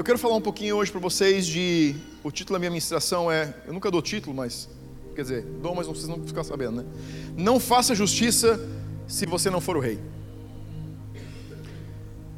[0.00, 1.94] eu quero falar um pouquinho hoje para vocês de.
[2.24, 3.54] O título da minha ministração é.
[3.66, 4.66] Eu nunca dou título, mas.
[5.14, 6.84] Quer dizer, dou, mas vocês não vão ficar sabendo, né?
[7.36, 8.58] Não faça justiça
[9.06, 9.98] se você não for o rei.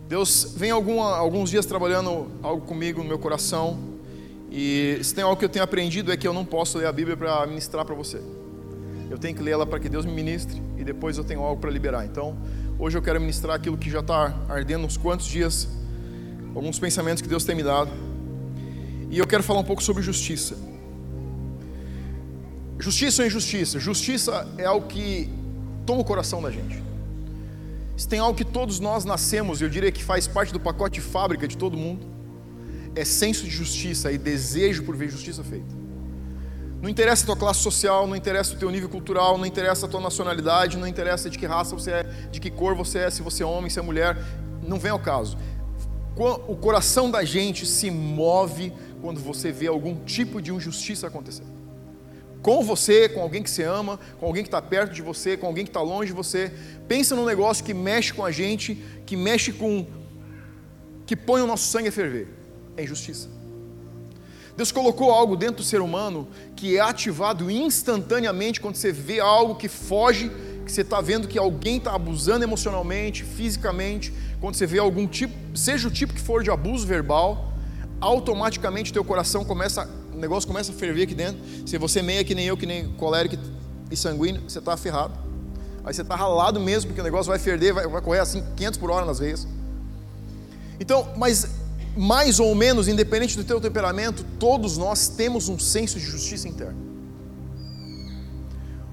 [0.09, 3.79] Deus vem alguma, alguns dias trabalhando algo comigo no meu coração.
[4.51, 6.93] E se tem algo que eu tenho aprendido é que eu não posso ler a
[6.93, 8.21] Bíblia para ministrar para você.
[9.09, 11.61] Eu tenho que ler ela para que Deus me ministre e depois eu tenho algo
[11.61, 12.05] para liberar.
[12.07, 12.37] Então,
[12.77, 15.69] hoje eu quero ministrar aquilo que já está ardendo uns quantos dias
[16.55, 17.91] alguns pensamentos que Deus tem me dado.
[19.11, 20.57] E eu quero falar um pouco sobre justiça.
[22.79, 23.79] Justiça ou injustiça?
[23.79, 25.29] Justiça é algo que
[25.87, 26.83] toma o coração da gente.
[27.97, 31.07] Se tem algo que todos nós nascemos, eu diria que faz parte do pacote de
[31.07, 32.07] fábrica de todo mundo,
[32.97, 35.83] é senso de justiça e desejo por ver justiça feita.
[36.81, 39.89] Não interessa a tua classe social, não interessa o teu nível cultural, não interessa a
[39.89, 43.23] tua nacionalidade, não interessa de que raça você é, de que cor você é, se
[43.23, 44.17] você é homem, se é mulher,
[44.67, 45.37] não vem ao caso
[46.17, 51.45] o coração da gente se move quando você vê algum tipo de injustiça acontecer.
[52.43, 55.47] Com você, com alguém que você ama, com alguém que está perto de você, com
[55.47, 56.53] alguém que está longe de você.
[56.89, 59.87] Pensa num negócio que mexe com a gente, que mexe com.
[61.07, 62.29] que põe o nosso sangue a ferver.
[62.77, 63.29] É injustiça.
[64.57, 69.55] Deus colocou algo dentro do ser humano que é ativado instantaneamente quando você vê algo
[69.55, 70.31] que foge,
[70.65, 74.13] que você está vendo que alguém está abusando emocionalmente, fisicamente,
[74.43, 77.53] quando você vê algum tipo, seja o tipo que for de abuso verbal,
[78.01, 81.41] automaticamente teu coração começa, o negócio começa a ferver aqui dentro.
[81.65, 83.37] Se você é meia que nem eu, que nem colérico
[83.89, 85.15] e sanguíneo, você está ferrado.
[85.85, 88.81] Aí você está ralado mesmo, porque o negócio vai ferver, vai, vai correr assim 500
[88.81, 89.47] por hora nas veias.
[90.81, 91.47] Então, mas
[91.97, 96.79] mais ou menos, independente do teu temperamento, todos nós temos um senso de justiça interna.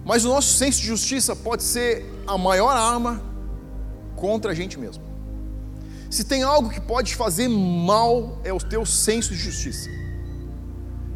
[0.05, 3.19] Mas o nosso senso de justiça pode ser a maior arma
[4.15, 5.08] contra a gente mesmo.
[6.09, 9.89] Se tem algo que pode fazer mal, é o teu senso de justiça.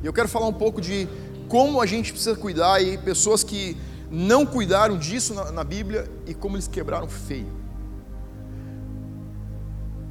[0.01, 1.07] E eu quero falar um pouco de
[1.47, 3.75] como a gente precisa cuidar e pessoas que
[4.11, 7.47] não cuidaram disso na, na Bíblia e como eles quebraram feio.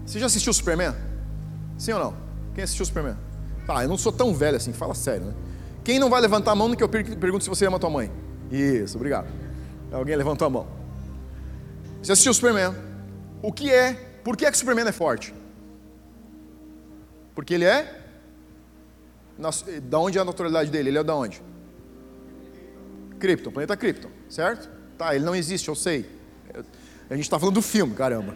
[0.04, 0.94] Você já assistiu Superman?
[1.78, 2.14] Sim ou não?
[2.54, 3.16] Quem assistiu Superman?
[3.66, 5.34] Tá, eu não sou tão velho assim, fala sério, né?
[5.84, 8.10] Quem não vai levantar a mão no que eu pergunto se você ama tua mãe?
[8.50, 9.26] Isso, obrigado.
[9.92, 10.66] Alguém levantou a mão.
[12.02, 12.74] Você assistiu Superman?
[13.40, 15.34] O que é por que, é que o Superman é forte?
[17.34, 18.00] Porque ele é.
[19.84, 20.90] Da onde é a naturalidade dele?
[20.90, 21.42] Ele é da onde?
[23.18, 24.68] Krypton, planeta Krypton, certo?
[24.98, 26.06] Tá, ele não existe, eu sei.
[27.08, 28.34] A gente está falando do filme, caramba.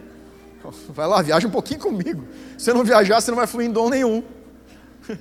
[0.89, 2.25] Vai lá, viaja um pouquinho comigo.
[2.57, 4.23] Se não viajar, você não vai fluir em dom nenhum.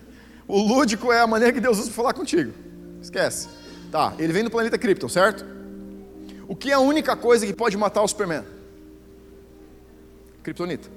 [0.49, 2.53] O lúdico é a maneira que Deus usa para falar contigo.
[3.03, 3.49] Esquece.
[3.91, 5.45] Tá, ele vem do planeta Krypton, certo?
[6.47, 8.45] O que é a única coisa que pode matar o Superman?
[10.47, 10.89] Kryptonita.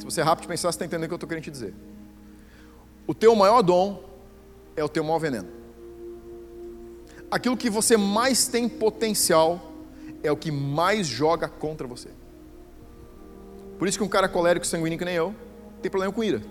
[0.00, 1.50] Se você é rápido de pensar, você está entendendo o que eu estou querendo te
[1.50, 1.72] dizer.
[3.06, 4.02] O teu maior dom
[4.74, 5.48] é o teu maior veneno.
[7.30, 9.70] Aquilo que você mais tem potencial
[10.24, 12.08] é o que mais joga contra você.
[13.78, 15.32] Por isso que um cara colérico sanguíneo que nem eu
[15.80, 16.42] tem problema com ira.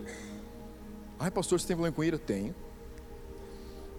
[1.19, 2.17] Ai, pastor, você tem problema com ira?
[2.17, 2.55] Tenho.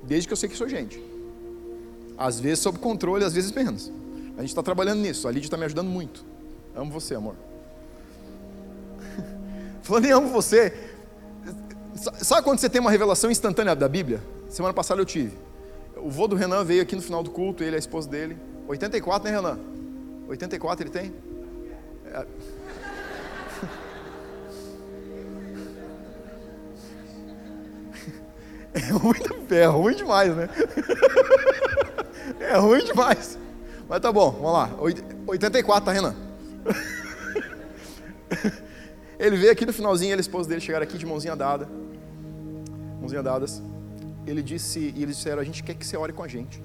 [0.02, 0.98] Desde que eu sei que sou gente.
[2.16, 3.92] Às vezes sob controle, às vezes menos.
[4.38, 5.28] A gente está trabalhando nisso.
[5.28, 6.37] A Lídia está me ajudando muito.
[6.74, 7.34] Amo você, amor.
[9.82, 10.72] Falando em amo você,
[12.20, 14.22] sabe quando você tem uma revelação instantânea da Bíblia?
[14.48, 15.36] Semana passada eu tive.
[15.96, 18.36] O vô do Renan veio aqui no final do culto, ele e a esposa dele.
[18.68, 19.58] 84, né, Renan?
[20.28, 21.14] 84 ele tem?
[22.06, 22.26] É.
[28.74, 30.48] É ruim, é ruim demais, né?
[32.38, 33.38] É ruim demais.
[33.88, 34.70] Mas tá bom, vamos lá.
[35.26, 36.14] 84, tá, Renan?
[39.18, 41.68] Ele veio aqui no finalzinho, ele e a esposa dele chegaram aqui de mãozinha dada.
[43.00, 43.60] Mãozinha dadas.
[44.24, 46.62] Ele disse, e eles disseram, a gente quer que você ore com a gente.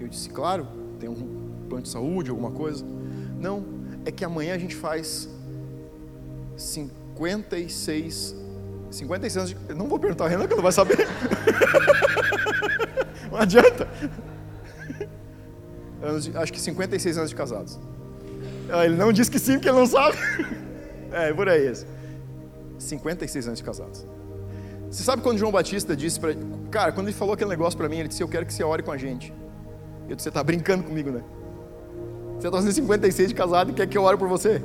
[0.00, 0.66] Eu disse, claro,
[0.98, 2.84] tem um plano de saúde, alguma coisa.
[3.38, 3.64] Não,
[4.04, 5.28] é que amanhã a gente faz
[6.56, 8.34] 56
[8.90, 9.74] 56 anos de.
[9.74, 10.98] Não vou perguntar a Renan que não vai saber.
[13.30, 13.86] não adianta.
[16.34, 17.78] Acho que 56 anos de casados.
[18.72, 20.16] Ah, ele não disse que sim, porque ele não sabe.
[21.12, 21.84] É, por aí esse.
[22.78, 24.06] 56 anos de casados.
[24.88, 26.34] Você sabe quando João Batista disse para.
[26.70, 28.82] Cara, quando ele falou aquele negócio para mim, ele disse: Eu quero que você ore
[28.82, 29.32] com a gente.
[30.08, 31.22] Eu disse: Você está brincando comigo, né?
[32.34, 34.62] Você está fazendo 56 de casado e quer que eu ore por você?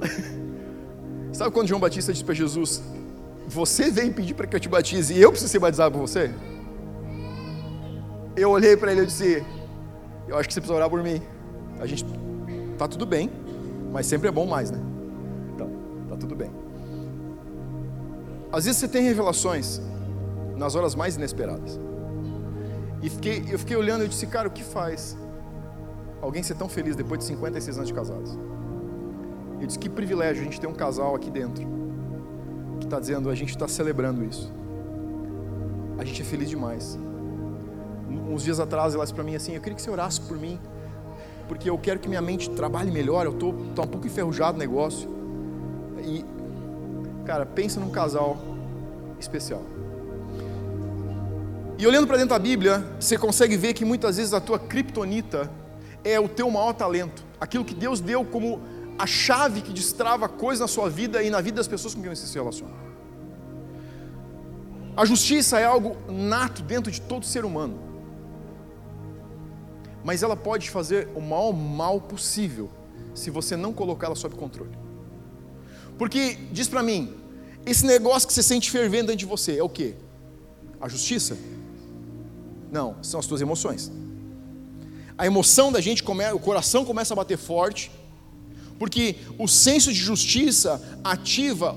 [1.32, 2.82] sabe quando João Batista disse para Jesus:
[3.46, 6.30] Você vem pedir para que eu te batize e eu preciso ser batizado por você?
[8.36, 9.44] Eu olhei para ele e disse:
[10.26, 11.22] Eu acho que você precisa orar por mim.
[11.80, 12.04] A gente
[12.78, 13.28] Tá tudo bem,
[13.92, 14.78] mas sempre é bom mais, né?
[15.52, 15.68] Então,
[16.08, 16.50] tá tudo bem.
[18.52, 19.80] Às vezes você tem revelações
[20.56, 21.78] nas horas mais inesperadas.
[23.02, 25.16] E fiquei, eu fiquei olhando e disse, cara, o que faz
[26.22, 28.38] alguém ser tão feliz depois de 56 anos de casados?
[29.60, 31.66] Eu disse, que privilégio a gente ter um casal aqui dentro
[32.78, 34.52] que está dizendo, a gente está celebrando isso.
[35.98, 36.98] A gente é feliz demais.
[38.30, 40.60] Uns dias atrás ela disse para mim assim, eu queria que você orasse por mim,
[41.48, 44.58] porque eu quero que minha mente trabalhe melhor, eu tô, tô um pouco enferrujado no
[44.58, 45.08] negócio.
[46.04, 46.24] E,
[47.24, 48.38] cara, pensa num casal
[49.18, 49.62] especial.
[51.78, 55.50] E olhando para dentro da Bíblia, você consegue ver que muitas vezes a tua criptonita
[56.04, 58.60] é o teu maior talento, aquilo que Deus deu como
[58.98, 62.14] a chave que destrava coisas na sua vida e na vida das pessoas com quem
[62.14, 62.74] você se relaciona.
[64.96, 67.78] A justiça é algo nato dentro de todo ser humano,
[70.08, 72.70] mas ela pode fazer o maior mal possível
[73.14, 74.70] se você não colocá-la sob controle.
[75.98, 77.12] Porque, diz para mim,
[77.66, 79.94] esse negócio que você sente fervendo dentro de você é o que?
[80.80, 81.36] A justiça?
[82.72, 83.92] Não, são as tuas emoções.
[85.18, 87.90] A emoção da gente, come, o coração começa a bater forte,
[88.78, 91.76] porque o senso de justiça ativa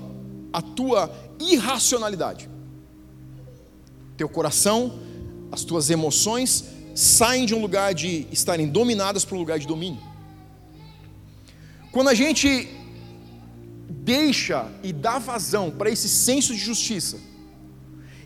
[0.50, 2.48] a tua irracionalidade.
[4.16, 4.98] Teu coração,
[5.50, 10.00] as tuas emoções saem de um lugar de estarem dominadas para um lugar de domínio.
[11.90, 12.68] Quando a gente
[13.88, 17.18] deixa e dá vazão para esse senso de justiça,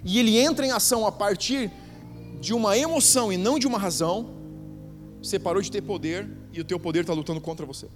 [0.04, 1.70] e ele entra em ação a partir
[2.40, 4.30] de uma emoção e não de uma razão,
[5.22, 7.88] você parou de ter poder e o teu poder está lutando contra você.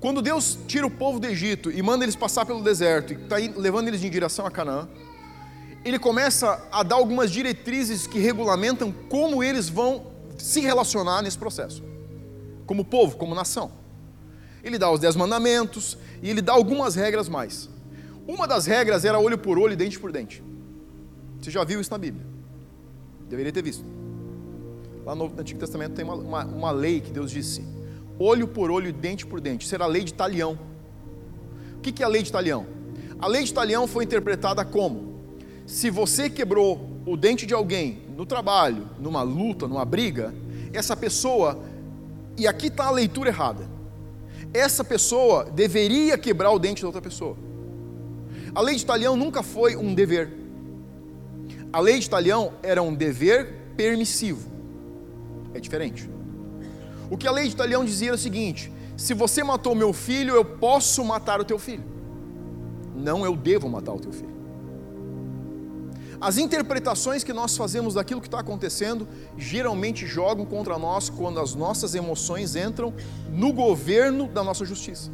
[0.00, 3.36] Quando Deus tira o povo do Egito e manda eles passar pelo deserto e está
[3.36, 4.88] levando eles em direção a Canaã,
[5.84, 10.06] ele começa a dar algumas diretrizes que regulamentam como eles vão
[10.38, 11.82] se relacionar nesse processo,
[12.66, 13.70] como povo, como nação.
[14.62, 17.68] Ele dá os dez mandamentos e ele dá algumas regras mais.
[18.26, 20.42] Uma das regras era olho por olho e dente por dente.
[21.40, 22.24] Você já viu isso na Bíblia?
[23.28, 23.84] Deveria ter visto.
[25.04, 27.62] Lá no Antigo Testamento tem uma, uma, uma lei que Deus disse:
[28.18, 29.68] olho por olho, dente por dente.
[29.68, 30.58] Será a lei de talião.
[31.76, 32.66] O que é a lei de talião?
[33.18, 35.13] A lei de talião foi interpretada como:
[35.66, 40.34] se você quebrou o dente de alguém no trabalho, numa luta, numa briga,
[40.72, 41.58] essa pessoa,
[42.36, 43.68] e aqui está a leitura errada,
[44.52, 47.36] essa pessoa deveria quebrar o dente da outra pessoa.
[48.54, 50.32] A lei de talião nunca foi um dever.
[51.72, 54.48] A lei de talião era um dever permissivo.
[55.52, 56.08] É diferente.
[57.10, 60.34] O que a lei de Italião dizia era o seguinte: se você matou meu filho,
[60.34, 61.84] eu posso matar o teu filho.
[62.94, 64.33] Não, eu devo matar o teu filho.
[66.24, 69.06] As interpretações que nós fazemos daquilo que está acontecendo
[69.36, 72.94] geralmente jogam contra nós quando as nossas emoções entram
[73.30, 75.10] no governo da nossa justiça.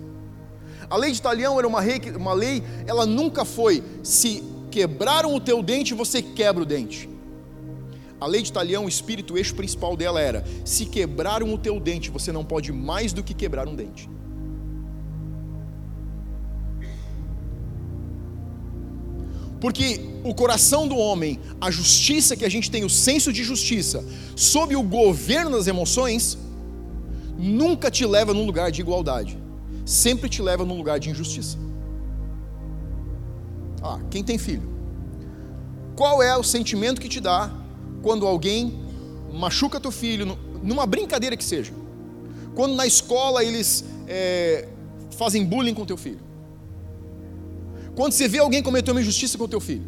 [0.88, 5.40] A lei de Italião era uma lei, uma lei, ela nunca foi se quebraram o
[5.40, 7.10] teu dente, você quebra o dente.
[8.20, 11.80] A lei de Talião, o espírito, o eixo principal dela era: se quebraram o teu
[11.80, 14.08] dente, você não pode mais do que quebrar um dente.
[19.60, 24.04] Porque o coração do homem, a justiça que a gente tem, o senso de justiça,
[24.34, 26.38] sob o governo das emoções,
[27.38, 29.38] nunca te leva num lugar de igualdade,
[29.84, 31.58] sempre te leva num lugar de injustiça.
[33.82, 34.68] Ah, quem tem filho?
[35.96, 37.50] Qual é o sentimento que te dá
[38.02, 38.80] quando alguém
[39.32, 41.72] machuca teu filho, numa brincadeira que seja.
[42.54, 44.68] Quando na escola eles é,
[45.16, 46.20] fazem bullying com teu filho.
[48.00, 49.86] Quando você vê alguém cometer uma injustiça com teu filho.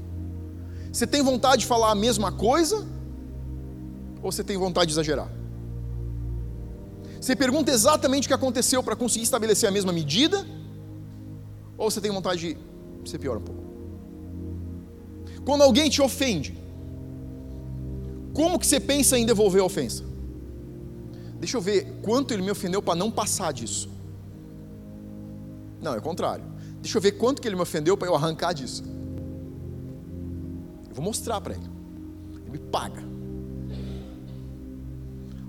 [0.93, 2.87] Você tem vontade de falar a mesma coisa?
[4.23, 5.33] Ou você tem vontade de exagerar?
[7.19, 10.47] Você pergunta exatamente o que aconteceu para conseguir estabelecer a mesma medida?
[11.79, 12.59] Ou você tem vontade
[13.03, 13.63] de ser pior um pouco?
[15.47, 16.55] Quando alguém te ofende,
[18.35, 20.05] como que você pensa em devolver a ofensa?
[21.41, 23.89] Deixa eu ver quanto ele me ofendeu para não passar disso.
[25.81, 26.52] Não, é o contrário.
[26.83, 28.83] Deixa eu ver quanto que ele me ofendeu para eu arrancar disso.
[30.89, 31.65] Eu vou mostrar para ele.
[32.35, 33.03] Ele me paga.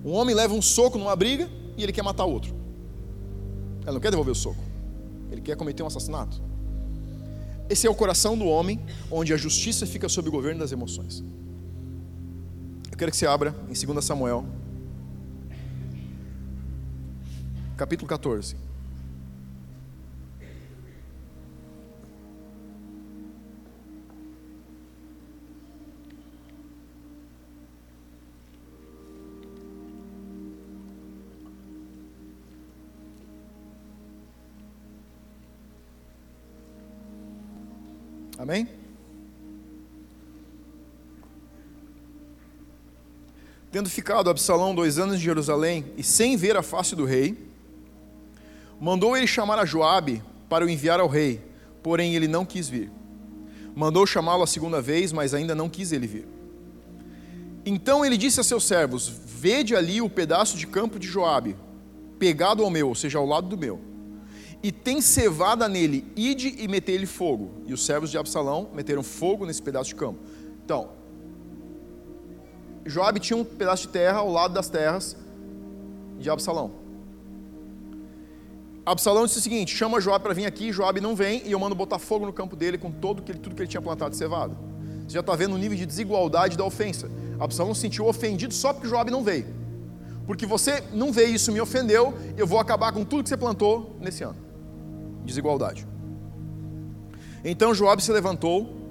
[0.06, 2.56] Um homem leva um soco numa briga e ele quer matar o outro.
[3.82, 4.63] Ele não quer devolver o soco.
[5.32, 6.40] Ele quer cometer um assassinato.
[7.68, 11.24] Esse é o coração do homem, onde a justiça fica sob o governo das emoções.
[12.92, 14.46] Eu quero que você abra em 2 Samuel,
[17.75, 18.56] capítulo 14.
[38.44, 38.68] Amém?
[43.72, 47.38] Tendo ficado Absalão dois anos em Jerusalém e sem ver a face do rei,
[48.82, 51.40] mandou ele chamar a Joabe para o enviar ao rei,
[51.82, 52.92] porém ele não quis vir.
[53.74, 56.28] Mandou chamá-lo a segunda vez, mas ainda não quis ele vir.
[57.66, 61.56] Então ele disse a seus servos: Vede ali o pedaço de campo de Joabe,
[62.20, 63.93] pegado ao meu, ou seja, ao lado do meu.
[64.63, 67.51] E tem cevada nele, ide e metei-lhe fogo.
[67.67, 70.20] E os servos de Absalão meteram fogo nesse pedaço de campo.
[70.63, 70.91] Então,
[72.86, 75.17] Joabe tinha um pedaço de terra ao lado das terras
[76.17, 76.72] de Absalão.
[78.86, 81.75] Absalão disse o seguinte: chama Joabe para vir aqui, Joabe não vem, e eu mando
[81.75, 84.55] botar fogo no campo dele com todo que, tudo que ele tinha plantado de cevada.
[85.05, 87.12] Você já está vendo o nível de desigualdade da ofensa.
[87.38, 89.46] Absalão se sentiu ofendido só porque Joabe não veio.
[90.25, 93.98] Porque você não veio, isso me ofendeu, eu vou acabar com tudo que você plantou
[94.00, 94.52] nesse ano.
[95.25, 95.88] Desigualdade.
[97.44, 98.84] Então Joabe se levantou,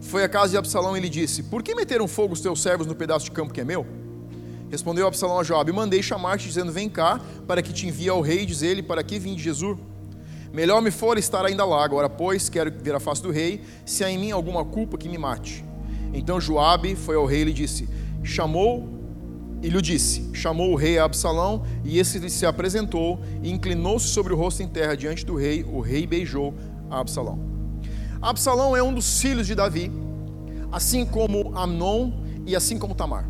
[0.00, 2.86] foi à casa de Absalão e lhe disse: Por que meteram fogo os teus servos
[2.86, 3.86] no pedaço de campo que é meu?
[4.70, 8.46] Respondeu Absalão a Joabe: Mandei chamar-te, dizendo: Vem cá, para que te envie ao rei,
[8.46, 9.78] diz ele: Para que vim de Jesus?
[10.52, 14.02] Melhor me for estar ainda lá, agora, pois, quero ver a face do rei, se
[14.04, 15.64] há em mim alguma culpa que me mate.
[16.14, 17.88] Então Joabe foi ao rei e lhe disse:
[18.22, 18.95] Chamou
[19.62, 24.08] e lhe disse: Chamou o rei a Absalão, e esse lhe se apresentou e inclinou-se
[24.08, 25.64] sobre o rosto em terra diante do rei.
[25.64, 26.54] O rei beijou
[26.90, 27.38] a Absalão.
[28.20, 29.90] Absalão é um dos filhos de Davi,
[30.70, 32.12] assim como Amnon
[32.46, 33.28] e assim como Tamar.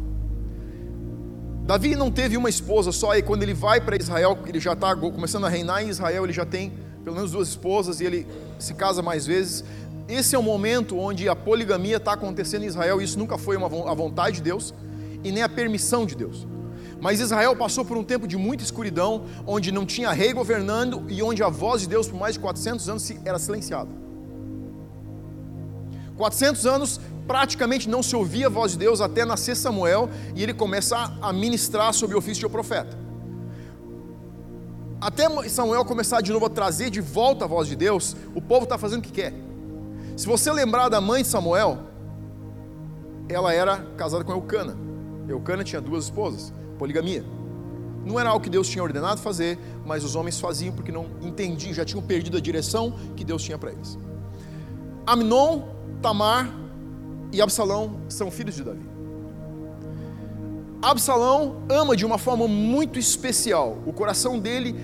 [1.64, 4.95] Davi não teve uma esposa só, e quando ele vai para Israel, ele já está
[4.95, 8.26] começando a reinar em Israel, ele já tem pelo menos duas esposas e ele
[8.59, 9.64] se casa mais vezes.
[10.09, 13.66] Esse é o momento onde a poligamia está acontecendo em Israel, isso nunca foi uma,
[13.66, 14.73] a vontade de Deus
[15.26, 16.47] e nem a permissão de Deus.
[17.00, 21.23] Mas Israel passou por um tempo de muita escuridão, onde não tinha rei governando e
[21.23, 23.90] onde a voz de Deus por mais de 400 anos era silenciada.
[26.16, 30.54] 400 anos praticamente não se ouvia a voz de Deus até nascer Samuel e ele
[30.54, 32.97] começar a ministrar sobre o ofício de profeta.
[35.00, 38.62] Até Samuel começar de novo a trazer de volta a voz de Deus, o povo
[38.64, 39.35] está fazendo o que quer.
[40.16, 41.80] Se você lembrar da mãe de Samuel,
[43.28, 44.85] ela era casada com Eucana.
[45.28, 47.25] Eucana tinha duas esposas, poligamia.
[48.04, 51.75] Não era algo que Deus tinha ordenado fazer, mas os homens faziam porque não entendiam,
[51.75, 53.99] já tinham perdido a direção que Deus tinha para eles.
[55.06, 55.62] Amnon,
[56.00, 56.49] Tamar
[57.33, 58.87] e Absalão são filhos de Davi.
[60.80, 63.78] Absalão ama de uma forma muito especial.
[63.85, 64.76] O coração dele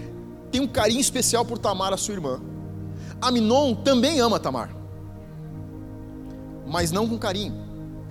[0.51, 2.41] tem um carinho especial por Tamar, a sua irmã.
[3.21, 4.75] Aminon também ama Tamar,
[6.67, 7.62] mas não com carinho.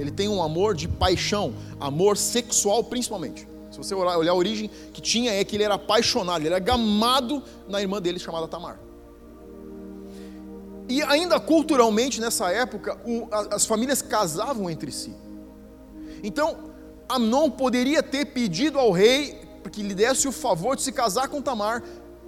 [0.01, 3.47] Ele tem um amor de paixão, amor sexual principalmente.
[3.69, 7.41] Se você olhar a origem que tinha, é que ele era apaixonado, ele era gamado
[7.69, 8.79] na irmã dele chamada Tamar.
[10.89, 15.15] E ainda culturalmente, nessa época, o, as famílias casavam entre si.
[16.21, 16.57] Então,
[17.07, 19.39] Amnon poderia ter pedido ao rei
[19.71, 21.81] que lhe desse o favor de se casar com Tamar,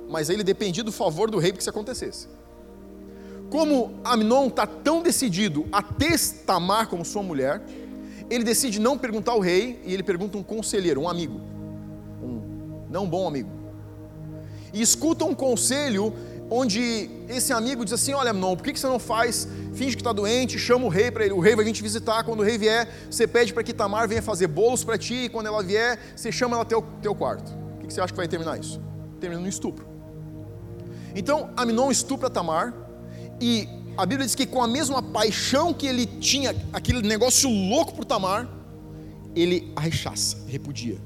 [0.08, 2.28] mas ele dependia do favor do rei para que isso acontecesse.
[3.54, 7.62] Como Amnon está tão decidido a ter Tamar como sua mulher,
[8.28, 11.40] ele decide não perguntar ao rei e ele pergunta um conselheiro, um amigo,
[12.20, 13.52] um não bom amigo.
[14.74, 16.16] E escuta um conselho
[16.50, 19.48] onde esse amigo diz assim: Olha, não, por que você não faz?
[19.76, 21.36] Finge que está doente, chama o rei para ele.
[21.36, 22.24] O rei vai vir te visitar.
[22.24, 25.26] Quando o rei vier, você pede para que Tamar venha fazer bolos para ti.
[25.26, 27.54] E quando ela vier, você chama ela até o teu quarto.
[27.76, 28.82] O que você acha que vai terminar isso?
[29.20, 29.86] Termina no estupro.
[31.14, 32.83] Então, Aminon estupra Tamar.
[33.40, 37.94] E a Bíblia diz que com a mesma paixão que ele tinha, aquele negócio louco
[37.94, 38.50] por Tamar,
[39.36, 40.98] ele a rechaça, repudia.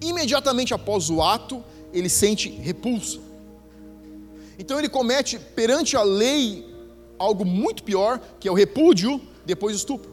[0.00, 3.32] Imediatamente após o ato, ele sente repulsa
[4.62, 6.64] então ele comete perante a lei
[7.18, 10.10] algo muito pior, que é o repúdio depois do estupro.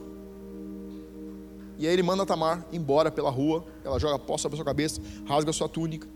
[1.77, 5.01] E aí ele manda Tamar embora pela rua, ela joga pó sobre a sua cabeça,
[5.27, 6.08] rasga a sua túnica.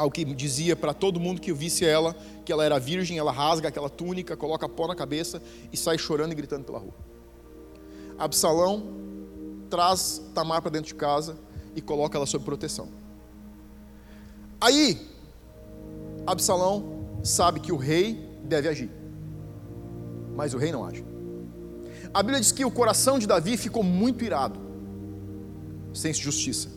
[0.00, 3.68] Algo que dizia para todo mundo que visse ela que ela era virgem, ela rasga
[3.68, 6.94] aquela túnica, coloca pó na cabeça e sai chorando e gritando pela rua.
[8.18, 8.82] Absalão
[9.68, 11.36] traz Tamar para dentro de casa
[11.76, 12.88] e coloca ela sob proteção.
[14.58, 15.06] Aí,
[16.26, 18.90] Absalão sabe que o rei deve agir,
[20.34, 21.04] mas o rei não age.
[22.14, 24.58] A Bíblia diz que o coração de Davi ficou muito irado,
[25.92, 26.70] sem justiça,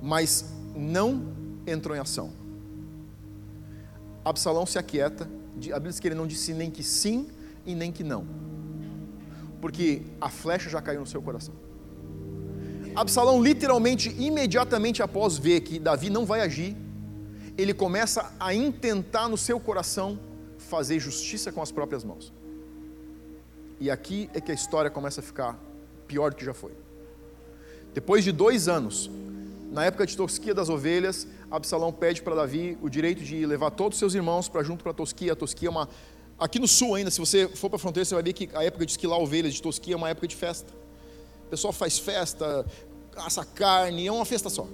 [0.00, 1.36] mas não
[1.70, 2.32] entrou em ação.
[4.24, 7.28] Absalão se aquieta, a Bíblia diz que ele não disse nem que sim
[7.64, 8.26] e nem que não,
[9.60, 11.54] porque a flecha já caiu no seu coração.
[12.94, 16.76] Absalão, literalmente, imediatamente após ver que Davi não vai agir,
[17.56, 20.18] ele começa a intentar no seu coração
[20.58, 22.32] fazer justiça com as próprias mãos.
[23.80, 25.58] E aqui é que a história começa a ficar
[26.06, 26.72] pior do que já foi.
[27.94, 29.10] Depois de dois anos,
[29.70, 33.96] na época de tosquia das ovelhas, Absalão pede para Davi o direito de levar todos
[33.96, 35.34] os seus irmãos para junto para Tosquia.
[35.34, 35.88] Tosquia é uma.
[36.38, 38.62] Aqui no sul ainda, se você for para a fronteira, você vai ver que a
[38.62, 40.72] época de esquilar ovelhas de Tosquia é uma época de festa.
[41.46, 42.64] O pessoal faz festa,
[43.16, 44.68] assa carne, é uma festa só.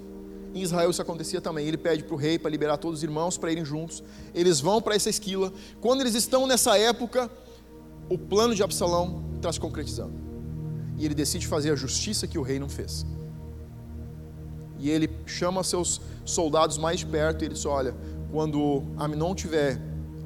[0.53, 1.67] Em Israel isso acontecia também.
[1.67, 4.03] Ele pede para o rei para liberar todos os irmãos para irem juntos.
[4.35, 5.53] Eles vão para essa esquila.
[5.81, 7.31] Quando eles estão nessa época,
[8.09, 10.15] o plano de Absalão está se concretizando.
[10.97, 13.07] E ele decide fazer a justiça que o rei não fez.
[14.79, 17.95] E ele chama seus soldados mais perto e ele diz: Olha,
[18.31, 19.81] quando Aminon tiver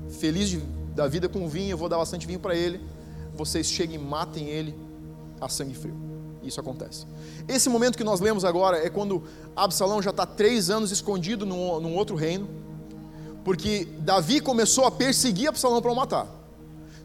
[0.08, 0.58] feliz de,
[0.94, 2.80] da vida com vinho, eu vou dar bastante vinho para ele.
[3.34, 4.74] Vocês cheguem e matem ele
[5.40, 5.94] a sangue frio.
[6.42, 7.06] Isso acontece.
[7.46, 9.22] Esse momento que nós lemos agora é quando
[9.54, 12.48] Absalão já está três anos escondido num, num outro reino,
[13.44, 16.26] porque Davi começou a perseguir Absalão para o matar.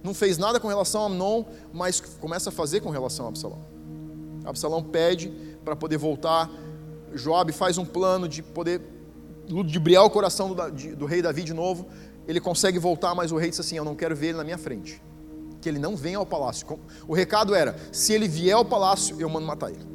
[0.03, 3.59] Não fez nada com relação a Amnon, mas começa a fazer com relação a Absalão.
[4.45, 5.29] Absalão pede
[5.63, 6.49] para poder voltar
[7.13, 8.81] Joab faz um plano de poder
[9.49, 11.87] ludibriar o coração do, do, rei Davi de novo.
[12.27, 14.57] Ele consegue voltar, mas o rei diz assim: Eu não quero ver ele na minha
[14.57, 15.01] frente.
[15.61, 16.65] Que ele não venha ao palácio.
[17.07, 19.85] O recado era: se ele vier ao palácio, eu mando matar ele.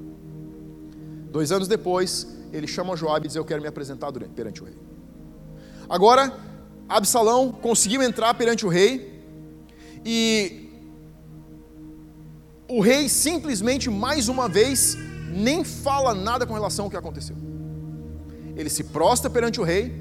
[1.30, 4.66] Dois anos depois, ele chama Joab e diz: Eu quero me apresentar durante, perante o
[4.66, 4.76] rei.
[5.88, 6.32] Agora,
[6.88, 9.22] Absalão conseguiu entrar perante o rei
[10.04, 10.68] e
[12.68, 14.96] o rei simplesmente mais uma vez
[15.28, 17.37] nem fala nada com relação ao que aconteceu.
[18.56, 19.94] Ele se prostra perante o rei,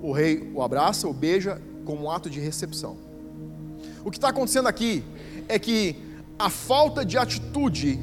[0.00, 2.96] o rei o abraça, o beija como um ato de recepção.
[4.04, 5.04] O que está acontecendo aqui
[5.48, 5.96] é que
[6.38, 7.98] a falta de atitude,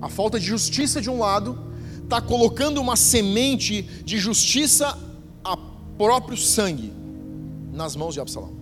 [0.00, 1.58] a falta de justiça de um lado,
[2.02, 4.98] está colocando uma semente de justiça
[5.44, 5.56] a
[5.96, 6.92] próprio sangue
[7.72, 8.52] nas mãos de Absalão.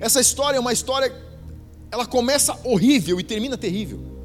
[0.00, 1.14] Essa história é uma história,
[1.90, 4.17] ela começa horrível e termina terrível.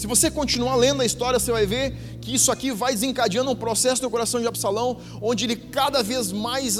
[0.00, 3.54] Se você continuar lendo a história, você vai ver que isso aqui vai desencadeando um
[3.54, 6.78] processo no coração de Absalão, onde ele cada vez mais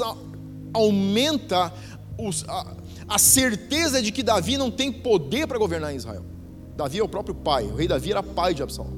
[0.73, 1.71] aumenta
[2.17, 2.75] os, a,
[3.07, 6.25] a certeza de que Davi não tem poder para governar Israel.
[6.75, 8.93] Davi é o próprio pai, o rei Davi era pai de Absalão.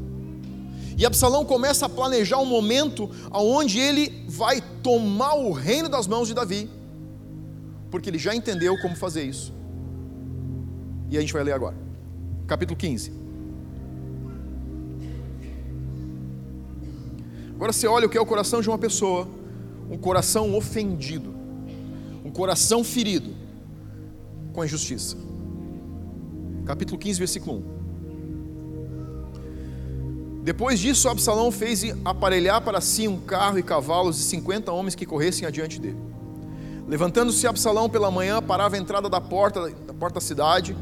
[0.97, 6.29] E Absalão começa a planejar um momento onde ele vai tomar o reino das mãos
[6.29, 6.69] de Davi,
[7.91, 9.53] porque ele já entendeu como fazer isso.
[11.09, 11.75] E a gente vai ler agora,
[12.47, 13.22] capítulo 15.
[17.63, 19.25] Agora você olha o que é o coração de uma pessoa,
[19.89, 21.33] um coração ofendido,
[22.25, 23.33] um coração ferido
[24.51, 25.15] com a injustiça.
[26.65, 27.63] Capítulo 15, versículo
[30.41, 30.43] 1.
[30.43, 35.05] Depois disso, Absalão fez aparelhar para si um carro e cavalos e cinquenta homens que
[35.05, 35.99] corressem adiante dele.
[36.85, 40.75] Levantando-se Absalão pela manhã, parava a entrada da porta da porta da cidade,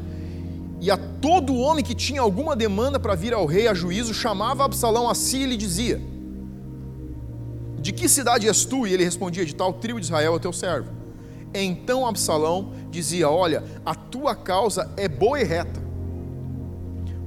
[0.80, 4.64] e a todo homem que tinha alguma demanda para vir ao rei a juízo, chamava
[4.64, 6.10] Absalão a si e lhe dizia:
[7.82, 8.86] de que cidade és tu?
[8.86, 10.90] E ele respondia: De tal tribo de Israel é teu servo.
[11.52, 15.82] Então Absalão dizia: Olha, a tua causa é boa e reta,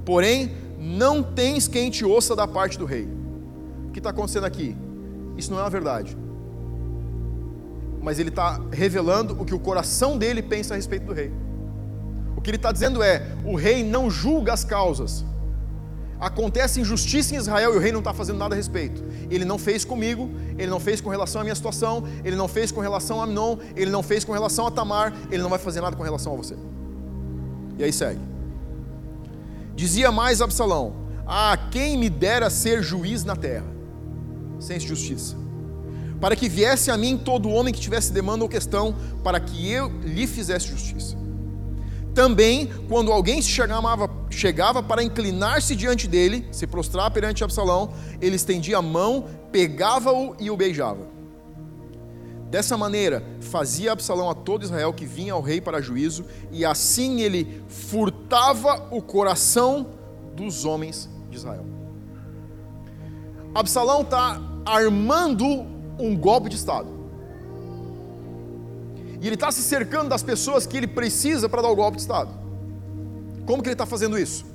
[0.06, 3.08] porém não tens quem te ouça da parte do rei.
[3.88, 4.76] O que está acontecendo aqui?
[5.38, 6.18] Isso não é uma verdade.
[8.02, 11.32] Mas ele está revelando o que o coração dele pensa a respeito do rei.
[12.38, 15.26] O que ele está dizendo é: o rei não julga as causas,
[16.20, 19.04] acontece injustiça em Israel e o rei não está fazendo nada a respeito.
[19.30, 22.72] Ele não fez comigo, ele não fez com relação à minha situação, ele não fez
[22.72, 25.82] com relação a Amnon, ele não fez com relação a Tamar, ele não vai fazer
[25.82, 26.56] nada com relação a você.
[27.78, 28.22] E aí segue.
[29.76, 30.94] Dizia mais Absalão:
[31.28, 33.66] Ah, quem me dera ser juiz na terra,
[34.60, 35.36] sem justiça,
[36.22, 39.92] para que viesse a mim todo homem que tivesse demanda ou questão, para que eu
[40.02, 41.25] lhe fizesse justiça.
[42.16, 48.38] Também, quando alguém se chegava, chegava para inclinar-se diante dele, se prostrar perante Absalão, ele
[48.38, 51.14] estendia a mão, pegava-o e o beijava.
[52.50, 56.24] Dessa maneira, fazia Absalão a todo Israel que vinha ao rei para juízo,
[56.54, 59.88] e assim ele furtava o coração
[60.34, 61.66] dos homens de Israel.
[63.54, 65.46] Absalão está armando
[66.00, 66.95] um golpe de Estado.
[69.26, 72.04] E ele está se cercando das pessoas que ele precisa para dar o golpe de
[72.04, 72.30] Estado.
[73.48, 74.46] Como que ele está fazendo isso?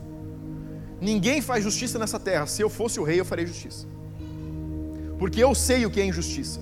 [1.00, 2.46] Ninguém faz justiça nessa terra.
[2.46, 3.84] Se eu fosse o rei, eu faria justiça.
[5.18, 6.60] Porque eu sei o que é injustiça.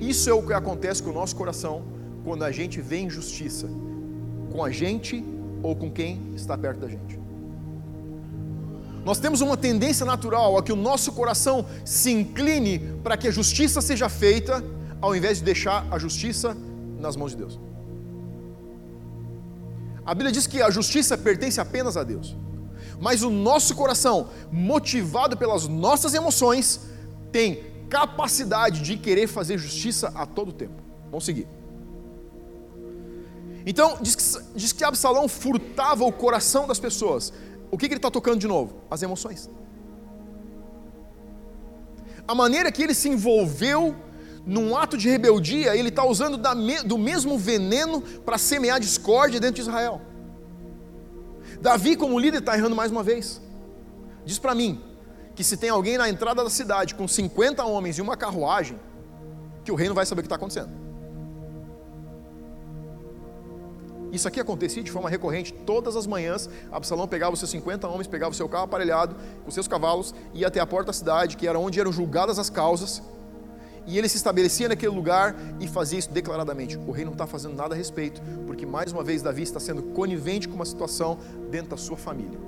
[0.00, 1.84] Isso é o que acontece com o nosso coração
[2.24, 3.68] quando a gente vê injustiça
[4.50, 5.22] com a gente
[5.62, 7.20] ou com quem está perto da gente.
[9.04, 13.30] Nós temos uma tendência natural a que o nosso coração se incline para que a
[13.30, 14.64] justiça seja feita,
[15.02, 16.56] ao invés de deixar a justiça
[17.00, 17.58] nas mãos de Deus.
[20.04, 22.36] A Bíblia diz que a justiça pertence apenas a Deus.
[23.00, 26.80] Mas o nosso coração, motivado pelas nossas emoções,
[27.32, 30.82] tem capacidade de querer fazer justiça a todo tempo.
[31.10, 31.48] Vamos seguir.
[33.66, 37.32] Então, diz que, diz que Absalão furtava o coração das pessoas.
[37.70, 38.76] O que, que ele está tocando de novo?
[38.90, 39.50] As emoções.
[42.26, 43.94] A maneira que ele se envolveu
[44.46, 46.40] num ato de rebeldia, ele está usando
[46.84, 50.00] do mesmo veneno para semear discórdia dentro de Israel.
[51.60, 53.40] Davi, como líder, está errando mais uma vez.
[54.24, 54.82] Diz para mim
[55.34, 58.78] que se tem alguém na entrada da cidade com 50 homens e uma carruagem,
[59.64, 60.70] que o rei não vai saber o que está acontecendo.
[64.10, 68.08] Isso aqui acontecia de forma recorrente, todas as manhãs, Absalão pegava os seus 50 homens,
[68.08, 71.46] pegava o seu carro aparelhado, com seus cavalos, ia até a porta da cidade, que
[71.46, 73.02] era onde eram julgadas as causas,
[73.86, 76.78] e ele se estabelecia naquele lugar e fazia isso declaradamente.
[76.86, 79.82] O rei não está fazendo nada a respeito, porque mais uma vez Davi está sendo
[79.82, 81.18] conivente com uma situação
[81.50, 82.38] dentro da sua família.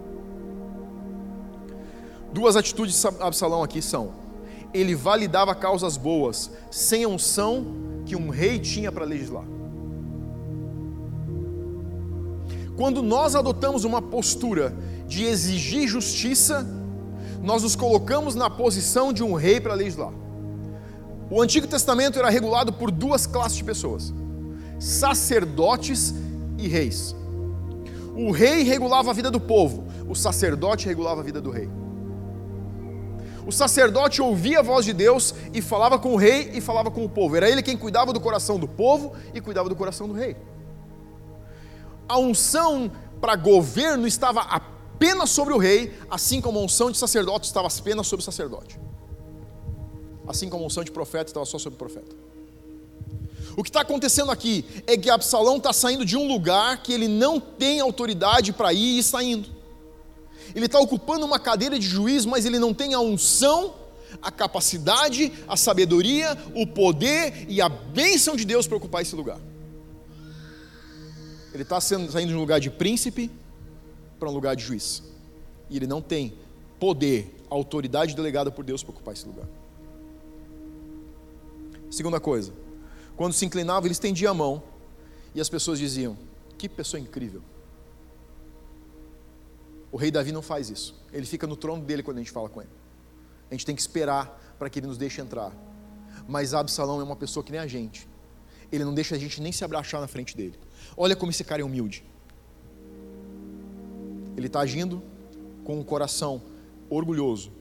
[2.33, 4.13] Duas atitudes de Absalão aqui são:
[4.73, 7.67] ele validava causas boas sem a unção
[8.07, 9.45] que um rei tinha para legislar.
[12.77, 14.75] Quando nós adotamos uma postura
[15.07, 16.67] de exigir justiça,
[17.43, 20.22] nós nos colocamos na posição de um rei para legislar.
[21.33, 24.13] O Antigo Testamento era regulado por duas classes de pessoas:
[24.79, 26.13] sacerdotes
[26.59, 27.17] e reis.
[28.15, 31.71] O rei regulava a vida do povo, o sacerdote regulava a vida do rei.
[33.47, 37.03] O sacerdote ouvia a voz de Deus e falava com o rei e falava com
[37.03, 37.35] o povo.
[37.35, 40.37] Era ele quem cuidava do coração do povo e cuidava do coração do rei.
[42.07, 42.93] A unção
[43.23, 48.07] para governo estava apenas sobre o rei, assim como a unção de sacerdote estava apenas
[48.07, 48.79] sobre o sacerdote
[50.27, 52.15] assim como a unção de profeta estava só sobre o profeta.
[53.57, 57.09] O que está acontecendo aqui é que Absalão está saindo de um lugar que ele
[57.09, 59.49] não tem autoridade para ir e está indo.
[60.55, 63.75] Ele está ocupando uma cadeira de juiz, mas ele não tem a unção,
[64.21, 69.39] a capacidade, a sabedoria, o poder e a bênção de Deus para ocupar esse lugar.
[71.53, 73.31] Ele está saindo de um lugar de príncipe
[74.19, 75.03] para um lugar de juiz.
[75.69, 76.35] E ele não tem
[76.81, 79.47] poder, autoridade delegada por Deus para ocupar esse lugar.
[81.93, 82.55] Segunda coisa,
[83.19, 84.63] quando se inclinava, ele estendia a mão
[85.35, 86.17] e as pessoas diziam:
[86.57, 87.43] Que pessoa incrível.
[89.93, 90.99] O rei Davi não faz isso.
[91.13, 92.71] Ele fica no trono dele quando a gente fala com ele.
[93.51, 95.53] A gente tem que esperar para que ele nos deixe entrar.
[96.27, 98.09] Mas Absalão é uma pessoa que nem a gente.
[98.73, 100.59] Ele não deixa a gente nem se abraçar na frente dele.
[100.97, 102.03] Olha como esse cara é humilde.
[104.35, 105.03] Ele está agindo
[105.63, 106.41] com um coração
[106.89, 107.53] orgulhoso,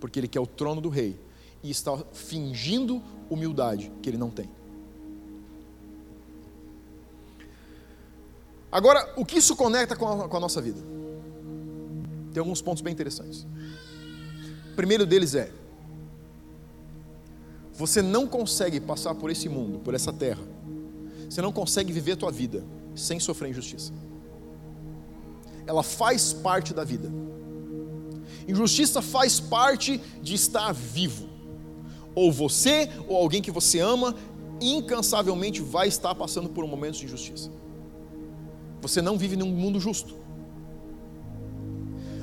[0.00, 1.20] porque ele quer o trono do rei
[1.62, 4.48] e está fingindo humildade que ele não tem.
[8.70, 10.80] Agora, o que isso conecta com a, com a nossa vida?
[12.32, 13.46] Tem alguns pontos bem interessantes.
[14.72, 15.52] O primeiro deles é:
[17.72, 20.42] você não consegue passar por esse mundo, por essa terra,
[21.28, 22.64] você não consegue viver a tua vida
[22.96, 23.92] sem sofrer injustiça.
[25.66, 27.10] Ela faz parte da vida.
[28.46, 31.33] Injustiça faz parte de estar vivo
[32.14, 34.14] ou você, ou alguém que você ama,
[34.60, 37.50] incansavelmente vai estar passando por um momento de injustiça.
[38.80, 40.14] Você não vive num mundo justo.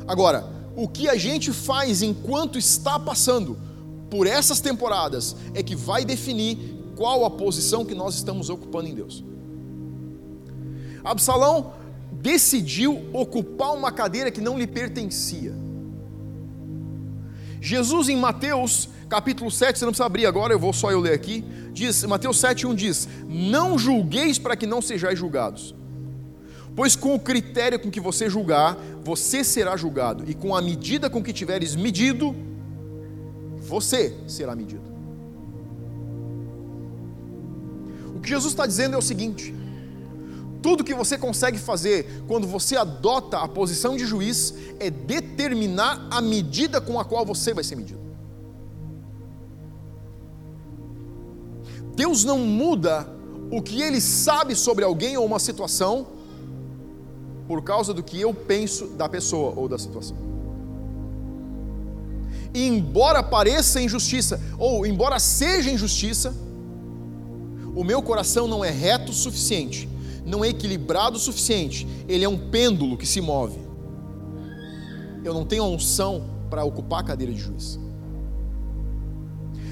[0.07, 3.57] Agora, o que a gente faz enquanto está passando
[4.09, 6.57] por essas temporadas é que vai definir
[6.95, 9.23] qual a posição que nós estamos ocupando em Deus.
[11.03, 11.73] Absalão
[12.11, 15.55] decidiu ocupar uma cadeira que não lhe pertencia.
[17.61, 21.13] Jesus em Mateus capítulo 7, você não precisa abrir agora, eu vou só eu ler
[21.13, 21.43] aqui.
[21.71, 25.75] Diz, Mateus 7, 1 diz: Não julgueis para que não sejais julgados.
[26.75, 31.09] Pois com o critério com que você julgar, você será julgado, e com a medida
[31.09, 32.33] com que tiveres medido,
[33.59, 34.89] você será medido.
[38.15, 39.53] O que Jesus está dizendo é o seguinte:
[40.61, 46.21] tudo que você consegue fazer quando você adota a posição de juiz é determinar a
[46.21, 47.99] medida com a qual você vai ser medido.
[51.95, 53.07] Deus não muda
[53.51, 56.07] o que ele sabe sobre alguém ou uma situação
[57.47, 60.15] por causa do que eu penso da pessoa ou da situação.
[62.53, 66.33] E embora pareça injustiça, ou embora seja injustiça,
[67.75, 69.87] o meu coração não é reto o suficiente,
[70.25, 73.59] não é equilibrado o suficiente, ele é um pêndulo que se move.
[75.23, 77.79] Eu não tenho a unção para ocupar a cadeira de juiz.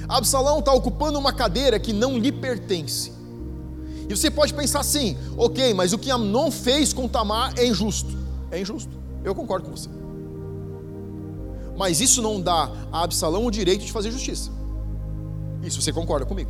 [0.07, 3.13] Absalão está ocupando uma cadeira que não lhe pertence.
[4.09, 8.17] E você pode pensar assim, ok, mas o que Amnon fez com Tamar é injusto.
[8.49, 8.91] É injusto.
[9.23, 9.89] Eu concordo com você.
[11.77, 14.51] Mas isso não dá a Absalão o direito de fazer justiça.
[15.61, 16.49] Isso você concorda comigo.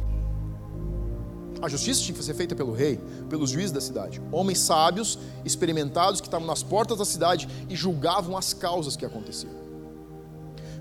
[1.61, 6.21] A justiça tinha que ser feita pelo rei, pelos juízes da cidade, homens sábios, experimentados,
[6.21, 9.53] que estavam nas portas da cidade e julgavam as causas que aconteciam.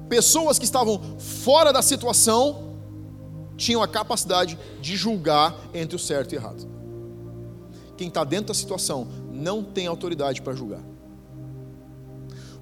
[0.09, 2.77] Pessoas que estavam fora da situação
[3.57, 6.67] tinham a capacidade de julgar entre o certo e o errado.
[7.97, 10.83] Quem está dentro da situação não tem autoridade para julgar.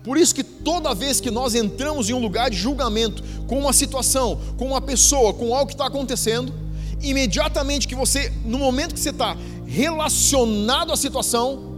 [0.03, 3.73] Por isso que toda vez que nós entramos em um lugar de julgamento, com uma
[3.73, 6.53] situação, com uma pessoa, com algo que está acontecendo,
[7.01, 11.75] imediatamente que você, no momento que você está relacionado à situação,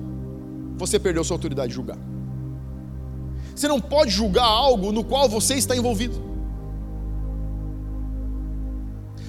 [0.76, 1.98] você perdeu sua autoridade de julgar.
[3.54, 6.28] Você não pode julgar algo no qual você está envolvido.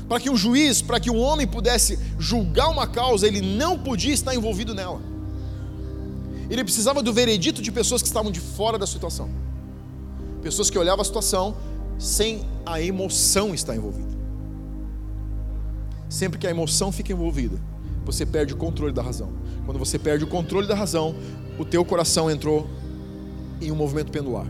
[0.08, 4.14] Para que um juiz, para que um homem pudesse julgar uma causa, ele não podia
[4.14, 5.02] estar envolvido nela.
[6.50, 9.30] Ele precisava do veredito de pessoas que estavam de fora da situação.
[10.42, 11.56] Pessoas que olhavam a situação
[12.00, 14.19] sem a emoção estar envolvida.
[16.10, 17.60] Sempre que a emoção fica envolvida,
[18.04, 19.32] você perde o controle da razão.
[19.64, 21.16] Quando você perde o controle da razão,
[21.60, 22.68] o teu coração entrou
[23.62, 24.48] em um movimento pendular.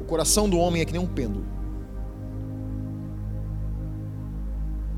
[0.00, 1.44] O coração do homem é que nem um pêndulo.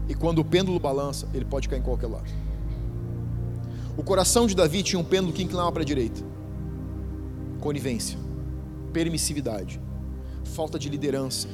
[0.08, 2.30] E quando o pêndulo balança, ele pode cair em qualquer lado.
[3.96, 6.22] O coração de Davi tinha um pêndulo que inclinava para a direita.
[7.60, 8.18] Conivência,
[8.92, 9.78] permissividade,
[10.44, 11.46] falta de liderança.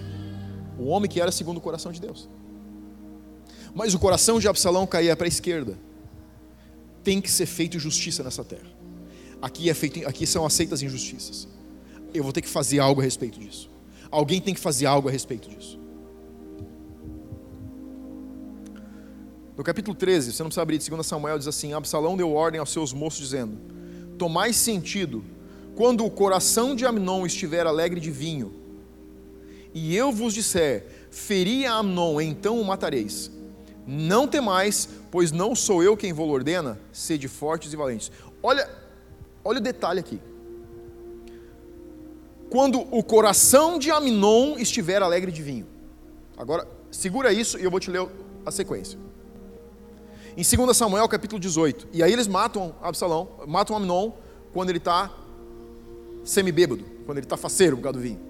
[0.78, 2.28] O homem que era segundo o coração de Deus.
[3.74, 5.78] Mas o coração de Absalão caía para a esquerda.
[7.02, 8.68] Tem que ser feito justiça nessa terra.
[9.40, 11.46] Aqui, é feito, aqui são aceitas injustiças.
[12.12, 13.70] Eu vou ter que fazer algo a respeito disso.
[14.10, 15.78] Alguém tem que fazer algo a respeito disso.
[19.56, 22.60] No capítulo 13, você não precisa abrir, de 2 Samuel diz assim: Absalão deu ordem
[22.60, 23.58] aos seus moços, dizendo:
[24.16, 25.24] Tomai sentido,
[25.74, 28.54] quando o coração de Amnon estiver alegre de vinho,
[29.74, 33.30] e eu vos disser: Feri a Amnon, então o matareis.
[33.90, 38.12] Não temais, pois não sou eu quem vos ordena, sede fortes e valentes.
[38.42, 38.68] Olha,
[39.42, 40.20] olha o detalhe aqui.
[42.50, 45.66] Quando o coração de Aminon estiver alegre de vinho.
[46.36, 48.06] Agora, segura isso e eu vou te ler
[48.44, 48.98] a sequência.
[50.36, 51.88] Em 2 Samuel, capítulo 18.
[51.90, 54.12] E aí eles matam Absalão, matam Aminon
[54.52, 55.10] quando ele está
[56.24, 58.20] semi-bêbado, quando ele está faceiro por causa do vinho.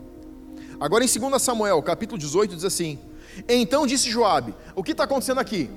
[0.79, 2.97] Agora em 2 Samuel, capítulo 18, diz assim:
[3.48, 5.70] então disse Joabe: O que está acontecendo aqui?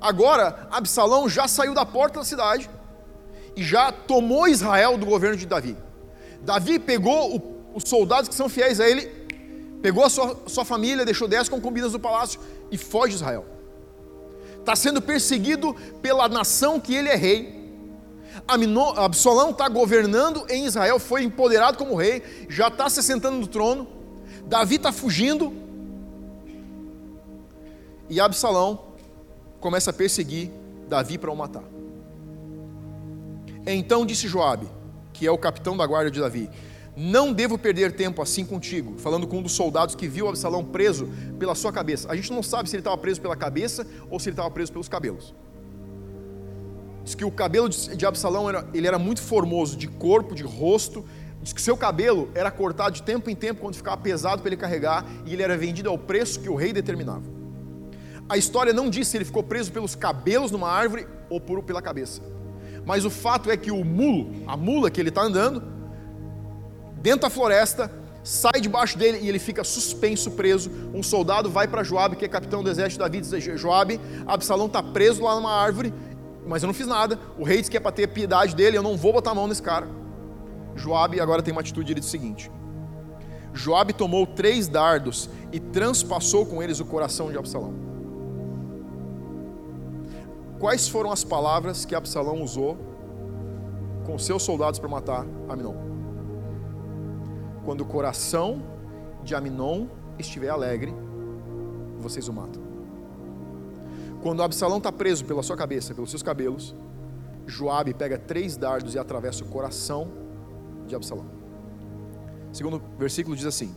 [0.00, 2.68] Agora Absalão já saiu da porta da cidade
[3.56, 5.76] e já tomou Israel do governo de Davi.
[6.42, 9.06] Davi pegou o, os soldados que são fiéis a ele,
[9.80, 12.38] pegou a sua, sua família, deixou dez concubinas do palácio
[12.70, 13.46] e foge de Israel.
[14.58, 17.56] Está sendo perseguido pela nação que ele é rei.
[18.96, 23.88] Absalão está governando em Israel, foi empoderado como rei, já está se sentando no trono.
[24.46, 25.52] Davi está fugindo,
[28.08, 28.86] e Absalão
[29.60, 30.50] começa a perseguir
[30.88, 31.64] Davi para o matar.
[33.66, 34.68] Então disse Joabe,
[35.12, 36.48] que é o capitão da guarda de Davi:
[36.96, 41.08] Não devo perder tempo assim contigo, falando com um dos soldados que viu Absalão preso
[41.38, 42.10] pela sua cabeça.
[42.10, 44.72] A gente não sabe se ele estava preso pela cabeça ou se ele estava preso
[44.72, 45.34] pelos cabelos.
[47.02, 51.04] Diz que o cabelo de Absalão era, ele era muito formoso, de corpo, de rosto.
[51.40, 54.56] Diz que seu cabelo era cortado de tempo em tempo quando ficava pesado para ele
[54.56, 57.22] carregar e ele era vendido ao preço que o rei determinava.
[58.28, 61.80] A história não diz se ele ficou preso pelos cabelos numa árvore ou por, pela
[61.80, 62.20] cabeça.
[62.84, 65.62] Mas o fato é que o mulo, a mula que ele está andando,
[67.00, 67.90] dentro da floresta,
[68.22, 70.70] sai debaixo dele e ele fica suspenso, preso.
[70.92, 74.82] Um soldado vai para Joabe, que é capitão do exército Davi, diz: Joabe, Absalão está
[74.82, 75.94] preso lá numa árvore,
[76.46, 77.18] mas eu não fiz nada.
[77.38, 79.46] O rei diz que é para ter piedade dele, eu não vou botar a mão
[79.46, 79.88] nesse cara.
[80.74, 82.50] Joabe agora tem uma atitude, ele diz o seguinte:
[83.54, 87.95] Joabe tomou três dardos e transpassou com eles o coração de Absalão.
[90.58, 92.78] Quais foram as palavras que Absalão usou
[94.06, 95.74] com seus soldados para matar Aminon?
[97.64, 98.62] Quando o coração
[99.22, 99.86] de Aminon
[100.18, 100.94] estiver alegre,
[101.98, 102.62] vocês o matam.
[104.22, 106.74] Quando Absalão está preso pela sua cabeça, pelos seus cabelos,
[107.46, 110.10] Joabe pega três dardos e atravessa o coração
[110.86, 111.26] de Absalão.
[112.52, 113.74] segundo versículo diz assim: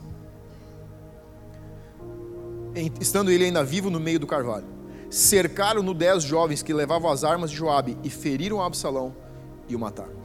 [2.99, 4.78] Estando ele ainda vivo no meio do carvalho,
[5.09, 9.15] cercaram-no dez jovens que levavam as armas de Joabe e feriram Absalão
[9.67, 10.19] e o mataram.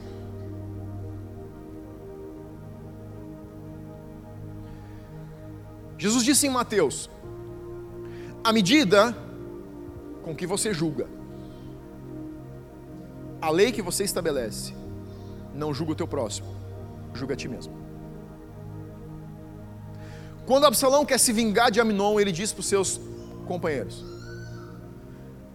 [5.97, 7.09] Jesus disse em Mateus:
[8.43, 9.17] a medida
[10.23, 11.07] com que você julga
[13.41, 14.75] a lei que você estabelece
[15.55, 16.49] não julga o teu próximo,
[17.13, 17.73] julga a ti mesmo.
[20.47, 23.01] Quando Absalão quer se vingar de Amnon, ele diz para os seus
[23.47, 24.05] companheiros: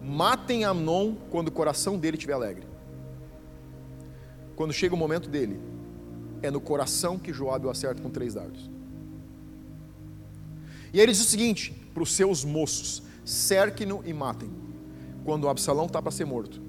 [0.02, 2.66] Matem Amnon quando o coração dele estiver alegre.
[4.56, 5.60] Quando chega o momento dele,
[6.42, 8.70] é no coração que Joabe o acerta com três dardos.
[10.92, 14.50] E aí ele diz o seguinte para os seus moços: cerquem-no e matem.
[15.24, 16.60] Quando Absalão está para ser morto,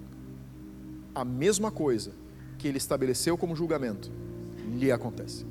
[1.16, 2.12] a mesma coisa
[2.58, 4.12] que ele estabeleceu como julgamento
[4.78, 5.46] lhe acontece.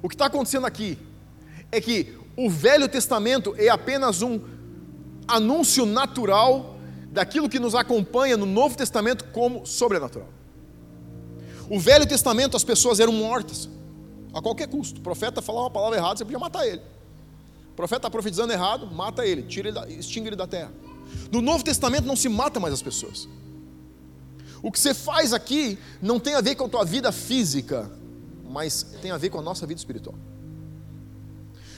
[0.00, 0.96] O que está acontecendo aqui
[1.70, 4.40] é que o Velho Testamento é apenas um
[5.28, 6.76] anúncio natural
[7.10, 10.28] daquilo que nos acompanha no Novo Testamento como sobrenatural.
[11.70, 13.68] O Velho Testamento as pessoas eram mortas
[14.32, 15.00] a qualquer custo.
[15.00, 16.80] O profeta falava uma palavra errada, você podia matar ele.
[17.70, 20.72] O profeta está profetizando errado, mata ele, tira ele, extingue ele da terra.
[21.30, 23.28] No Novo Testamento não se mata mais as pessoas.
[24.62, 27.90] O que você faz aqui não tem a ver com a tua vida física,
[28.48, 30.16] mas tem a ver com a nossa vida espiritual.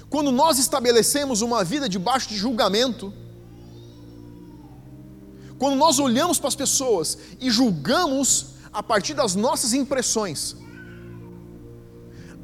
[0.08, 3.12] Quando nós estabelecemos uma vida debaixo de julgamento,
[5.60, 10.56] quando nós olhamos para as pessoas e julgamos a partir das nossas impressões,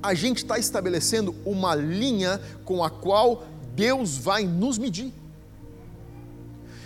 [0.02, 5.14] a gente está estabelecendo uma linha com a qual Deus vai nos medir.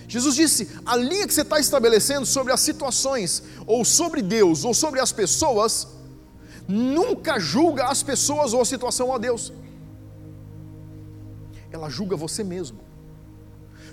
[0.07, 4.73] Jesus disse: a linha que você está estabelecendo sobre as situações, ou sobre Deus, ou
[4.73, 5.89] sobre as pessoas,
[6.69, 9.53] nunca julga as pessoas ou a situação a Deus,
[11.73, 12.79] ela julga você mesmo.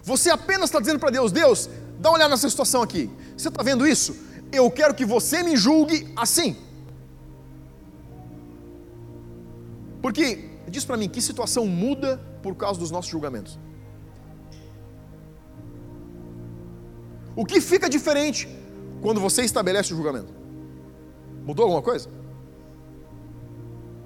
[0.03, 1.67] Você apenas está dizendo para Deus: Deus,
[1.99, 3.09] dá uma olhada nessa situação aqui.
[3.35, 4.15] Você está vendo isso?
[4.51, 6.55] Eu quero que você me julgue assim.
[10.01, 13.59] Porque, diz para mim, que situação muda por causa dos nossos julgamentos?
[17.35, 18.47] O que fica diferente
[19.01, 20.33] quando você estabelece o julgamento?
[21.45, 22.09] Mudou alguma coisa?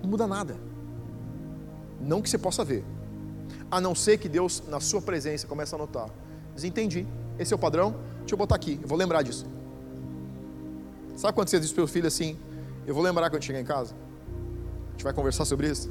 [0.02, 0.58] Não muda nada.
[2.00, 2.84] Não que você possa ver.
[3.70, 6.10] A não ser que Deus, na sua presença, comece a notar.
[6.56, 7.08] Diz, entendi.
[7.42, 7.96] Esse é o padrão.
[8.20, 8.80] Deixa eu botar aqui.
[8.82, 9.48] Eu vou lembrar disso.
[11.16, 12.38] Sabe quando você diz para o filho assim?
[12.86, 13.96] Eu vou lembrar quando chegar em casa.
[14.90, 15.90] A gente vai conversar sobre isso.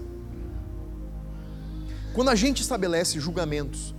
[2.14, 3.94] Quando a gente estabelece julgamentos,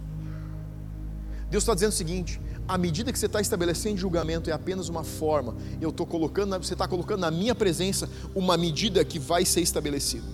[1.50, 5.04] Deus está dizendo o seguinte: a medida que você está estabelecendo julgamento é apenas uma
[5.04, 5.56] forma.
[5.82, 10.26] Eu estou colocando, você está colocando na minha presença uma medida que vai ser estabelecida.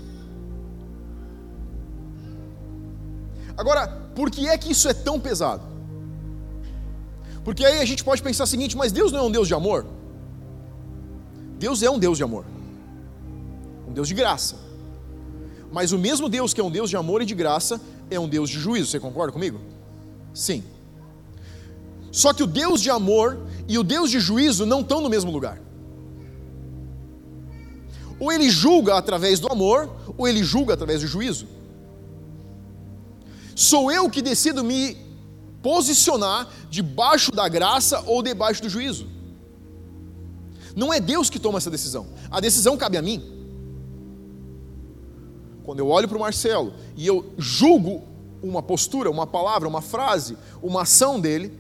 [3.57, 5.76] Agora, por que é que isso é tão pesado?
[7.47, 9.53] Porque aí a gente pode pensar o seguinte: mas Deus não é um Deus de
[9.53, 9.85] amor?
[11.57, 12.43] Deus é um Deus de amor,
[13.87, 14.57] um Deus de graça.
[15.71, 17.79] Mas o mesmo Deus que é um Deus de amor e de graça
[18.11, 18.91] é um Deus de juízo.
[18.91, 19.61] Você concorda comigo?
[20.33, 20.61] Sim.
[22.11, 25.31] Só que o Deus de amor e o Deus de juízo não estão no mesmo
[25.31, 25.57] lugar.
[28.19, 31.47] Ou ele julga através do amor, ou ele julga através do juízo.
[33.55, 35.06] Sou eu que decido me
[35.61, 39.07] posicionar debaixo da graça ou debaixo do juízo.
[40.75, 42.07] Não é Deus que toma essa decisão.
[42.29, 43.23] A decisão cabe a mim.
[45.63, 48.03] Quando eu olho para o Marcelo e eu julgo
[48.41, 51.59] uma postura, uma palavra, uma frase, uma ação dele,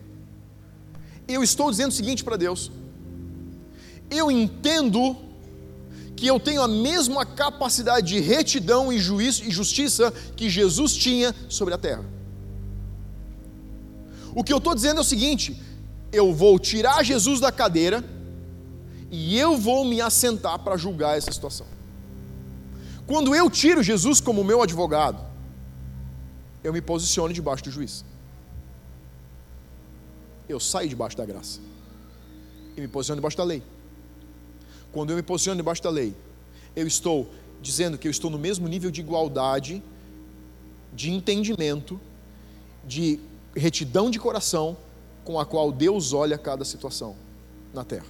[1.27, 2.71] eu estou dizendo o seguinte para Deus:
[4.09, 5.17] eu entendo
[6.15, 11.33] que eu tenho a mesma capacidade de retidão e juízo e justiça que Jesus tinha
[11.49, 12.16] sobre a terra.
[14.39, 15.45] O que eu estou dizendo é o seguinte:
[16.19, 17.99] eu vou tirar Jesus da cadeira
[19.09, 21.67] e eu vou me assentar para julgar essa situação.
[23.11, 25.19] Quando eu tiro Jesus como meu advogado,
[26.63, 28.05] eu me posiciono debaixo do juiz
[30.47, 31.59] eu saio debaixo da graça
[32.75, 33.61] e me posiciono debaixo da lei.
[34.91, 36.15] Quando eu me posiciono debaixo da lei,
[36.75, 37.29] eu estou
[37.61, 39.83] dizendo que eu estou no mesmo nível de igualdade,
[40.93, 41.99] de entendimento,
[42.85, 43.19] de
[43.57, 44.77] retidão de coração
[45.23, 47.15] com a qual Deus olha cada situação
[47.73, 48.07] na terra.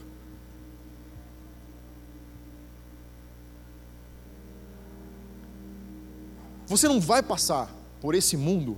[6.67, 8.77] Você não vai passar por esse mundo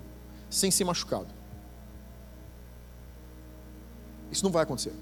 [0.50, 1.28] sem ser machucado.
[4.32, 4.94] Isso não vai acontecer.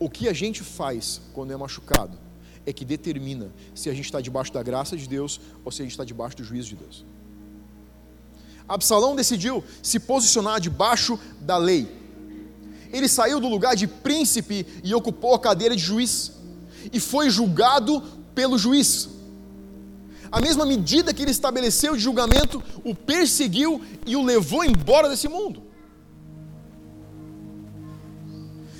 [0.00, 2.18] O que a gente faz quando é machucado
[2.66, 5.84] é que determina se a gente está debaixo da graça de Deus ou se a
[5.84, 7.04] gente está debaixo do juízo de Deus.
[8.68, 11.96] Absalão decidiu se posicionar debaixo da lei.
[12.92, 16.32] Ele saiu do lugar de príncipe e ocupou a cadeira de juiz,
[16.92, 18.02] e foi julgado
[18.34, 19.08] pelo juiz.
[20.30, 25.28] A mesma medida que ele estabeleceu de julgamento o perseguiu e o levou embora desse
[25.28, 25.62] mundo.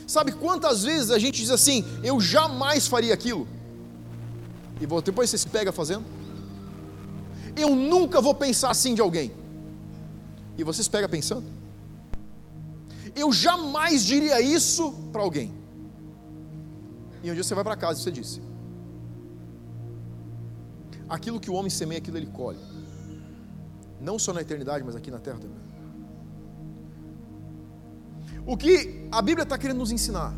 [0.06, 3.48] Sabe quantas vezes a gente diz assim: eu jamais faria aquilo?
[4.80, 6.04] E depois você se pega fazendo?
[7.56, 9.32] Eu nunca vou pensar assim de alguém.
[10.58, 11.46] E você se pega pensando?
[13.14, 15.54] Eu jamais diria isso para alguém.
[17.22, 18.42] E um dia você vai para casa e você disse:
[21.08, 22.58] Aquilo que o homem semeia, aquilo ele colhe.
[24.00, 25.56] Não só na eternidade, mas aqui na terra também.
[28.44, 30.34] O que a Bíblia está querendo nos ensinar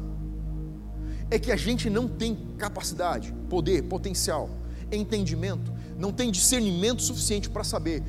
[1.31, 4.51] é que a gente não tem capacidade, poder, potencial,
[4.91, 8.03] entendimento, não tem discernimento suficiente para saber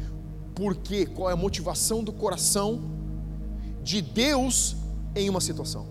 [0.55, 2.81] por quê, qual é a motivação do coração
[3.83, 4.75] de Deus
[5.15, 5.87] em uma situação,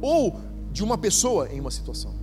[0.00, 0.40] ou
[0.72, 2.14] de uma pessoa em uma situação.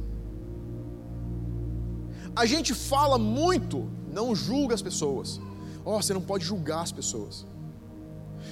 [2.35, 5.39] A gente fala muito, não julga as pessoas.
[5.83, 7.45] Oh, você não pode julgar as pessoas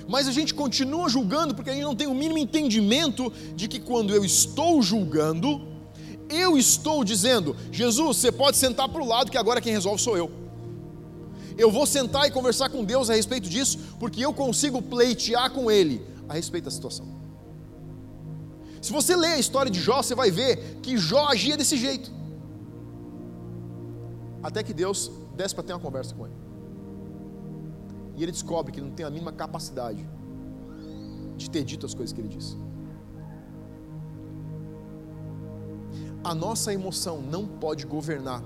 [0.08, 3.80] mas a gente continua julgando porque a gente não tem o mínimo entendimento de que
[3.80, 5.62] quando eu estou julgando,
[6.30, 10.18] eu estou dizendo: Jesus, você pode sentar para o lado que agora quem resolve sou
[10.18, 10.43] eu.
[11.58, 15.70] Eu vou sentar e conversar com Deus a respeito disso, porque eu consigo pleitear com
[15.70, 17.24] Ele a respeito da situação.
[18.82, 22.12] Se você ler a história de Jó, você vai ver que Jó agia desse jeito.
[24.44, 26.36] Até que Deus desce para ter uma conversa com ele.
[28.18, 30.06] E ele descobre que ele não tem a mínima capacidade
[31.38, 32.58] de ter dito as coisas que ele disse.
[36.22, 38.44] A nossa emoção não pode governar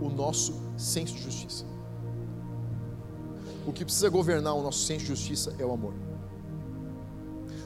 [0.00, 1.66] o nosso senso de justiça.
[3.68, 5.92] O que precisa governar o nosso senso de justiça é o amor.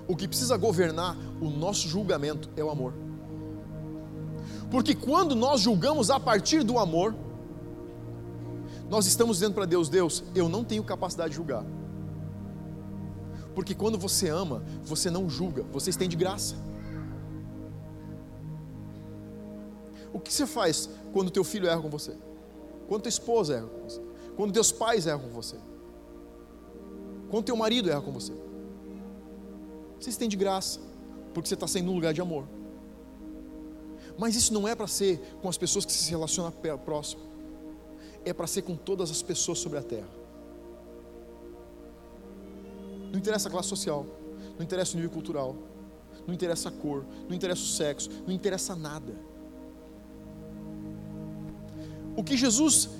[0.08, 2.92] O que precisa governar o nosso julgamento é o amor.
[4.68, 7.14] Porque quando nós julgamos a partir do amor,
[8.90, 11.64] nós estamos dizendo para Deus: Deus, eu não tenho capacidade de julgar.
[13.54, 16.56] Porque quando você ama, você não julga, você estende graça.
[20.12, 22.16] O que você faz quando teu filho erra com você?
[22.88, 24.00] Quando tua esposa erra com você?
[24.34, 25.56] Quando teus pais erram com você?
[27.32, 28.34] Quando teu marido erra com você?
[29.98, 30.78] Você estende graça,
[31.32, 32.46] porque você está sendo um lugar de amor.
[34.18, 36.52] Mas isso não é para ser com as pessoas que se relacionam
[36.84, 37.32] próximo
[38.22, 40.10] é para ser com todas as pessoas sobre a terra.
[43.10, 44.06] Não interessa a classe social,
[44.56, 45.56] não interessa o nível cultural,
[46.26, 49.14] não interessa a cor, não interessa o sexo, não interessa nada.
[52.14, 52.90] O que Jesus,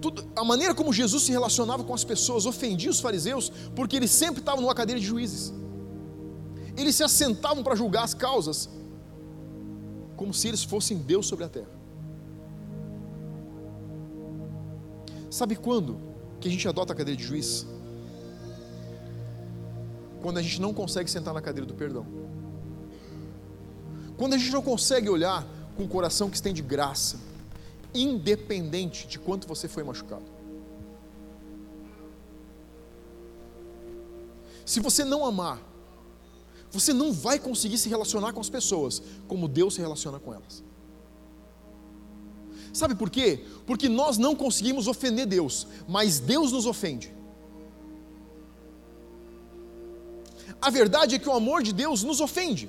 [0.00, 4.10] tudo, a maneira como Jesus se relacionava com as pessoas ofendia os fariseus, porque eles
[4.10, 5.52] sempre estavam numa cadeira de juízes.
[6.76, 8.68] Eles se assentavam para julgar as causas,
[10.16, 11.70] como se eles fossem Deus sobre a terra.
[15.30, 15.98] Sabe quando
[16.40, 17.66] que a gente adota a cadeira de juiz?
[20.22, 22.06] Quando a gente não consegue sentar na cadeira do perdão.
[24.16, 27.18] Quando a gente não consegue olhar com o coração que estende graça,
[27.96, 30.24] independente de quanto você foi machucado.
[34.64, 35.62] Se você não amar,
[36.70, 40.64] você não vai conseguir se relacionar com as pessoas como Deus se relaciona com elas.
[42.72, 43.44] Sabe por quê?
[43.66, 47.14] Porque nós não conseguimos ofender Deus, mas Deus nos ofende.
[50.60, 52.68] A verdade é que o amor de Deus nos ofende.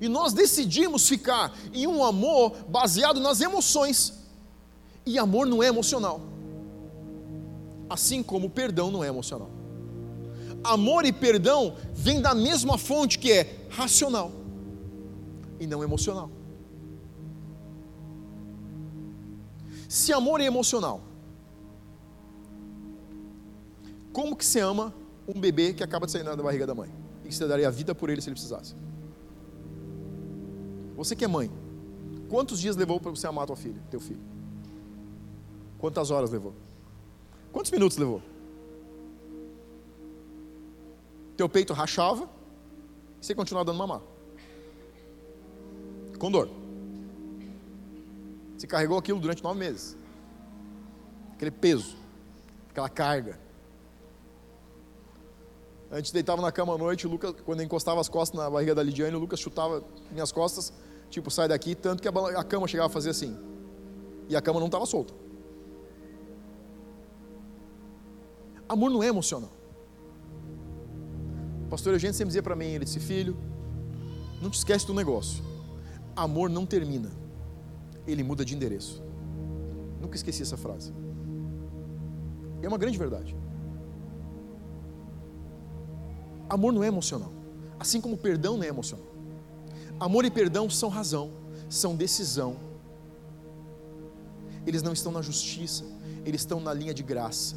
[0.00, 4.14] E nós decidimos ficar em um amor baseado nas emoções.
[5.04, 6.20] E amor não é emocional.
[7.88, 9.50] Assim como perdão não é emocional.
[10.62, 14.30] Amor e perdão vêm da mesma fonte que é racional
[15.58, 16.30] e não emocional.
[19.88, 21.00] Se amor é emocional,
[24.12, 24.92] como que você ama
[25.26, 26.90] um bebê que acaba de sair da barriga da mãe?
[27.24, 28.74] E que você daria a vida por ele se ele precisasse?
[30.98, 31.48] Você que é mãe,
[32.28, 34.20] quantos dias levou para você amar tua filha, teu filho?
[35.78, 36.52] Quantas horas levou?
[37.52, 38.20] Quantos minutos levou?
[41.36, 42.28] Teu peito rachava
[43.22, 44.00] e você continuava dando mamar.
[46.18, 46.50] Com dor.
[48.56, 49.96] Você carregou aquilo durante nove meses.
[51.34, 51.96] Aquele peso,
[52.70, 53.38] aquela carga.
[55.92, 58.82] Antes deitava na cama à noite, o Lucas, quando encostava as costas na barriga da
[58.82, 60.72] Lidiane, o Lucas chutava minhas costas,
[61.10, 63.36] tipo, sai daqui, tanto que a, cama chegava a fazer assim.
[64.28, 65.14] E a cama não estava solta.
[68.68, 69.50] Amor não é emocional.
[71.64, 73.36] O pastor Eugênio sempre dizia para mim, ele disse, filho,
[74.42, 75.42] não te esquece do negócio.
[76.14, 77.10] Amor não termina
[78.10, 79.02] ele muda de endereço.
[80.00, 80.92] Nunca esqueci essa frase.
[82.62, 83.36] É uma grande verdade.
[86.48, 87.30] Amor não é emocional.
[87.78, 89.06] Assim como perdão não é emocional.
[90.00, 91.32] Amor e perdão são razão,
[91.68, 92.56] são decisão.
[94.66, 95.84] Eles não estão na justiça,
[96.24, 97.56] eles estão na linha de graça.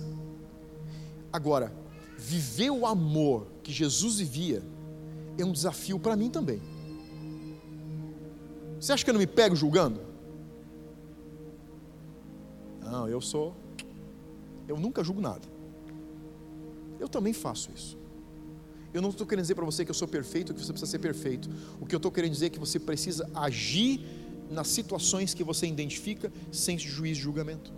[1.32, 1.72] Agora,
[2.18, 4.64] viver o amor que Jesus vivia
[5.38, 6.62] é um desafio para mim também.
[8.80, 10.02] Você acha que eu não me pego julgando?
[12.82, 13.56] Não, eu sou.
[14.68, 15.48] Eu nunca julgo nada.
[17.00, 18.01] Eu também faço isso.
[18.94, 21.00] Eu não estou querendo dizer para você que eu sou perfeito, que você precisa ser
[21.00, 21.50] perfeito.
[21.80, 24.02] O que eu estou querendo dizer é que você precisa agir
[24.50, 27.74] nas situações que você identifica sem juízo e julgamento.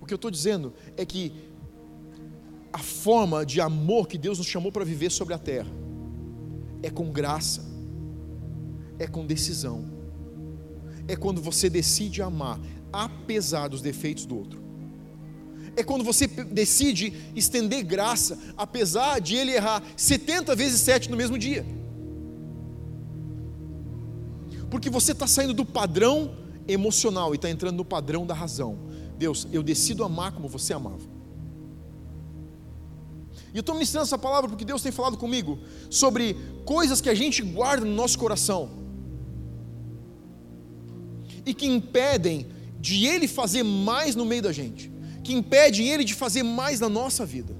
[0.00, 1.32] O que eu estou dizendo é que
[2.72, 5.70] a forma de amor que Deus nos chamou para viver sobre a terra
[6.82, 7.64] é com graça,
[8.98, 9.84] é com decisão,
[11.08, 12.60] é quando você decide amar,
[12.92, 14.65] apesar dos defeitos do outro.
[15.76, 21.38] É quando você decide estender graça, apesar de ele errar 70 vezes 7 no mesmo
[21.38, 21.64] dia.
[24.70, 26.34] Porque você está saindo do padrão
[26.66, 28.78] emocional e está entrando no padrão da razão.
[29.18, 31.16] Deus, eu decido amar como você amava.
[33.52, 35.58] E eu estou ministrando essa palavra porque Deus tem falado comigo
[35.88, 38.68] sobre coisas que a gente guarda no nosso coração
[41.44, 42.48] e que impedem
[42.78, 44.90] de Ele fazer mais no meio da gente,
[45.26, 47.52] que impedem Ele de fazer mais na nossa vida.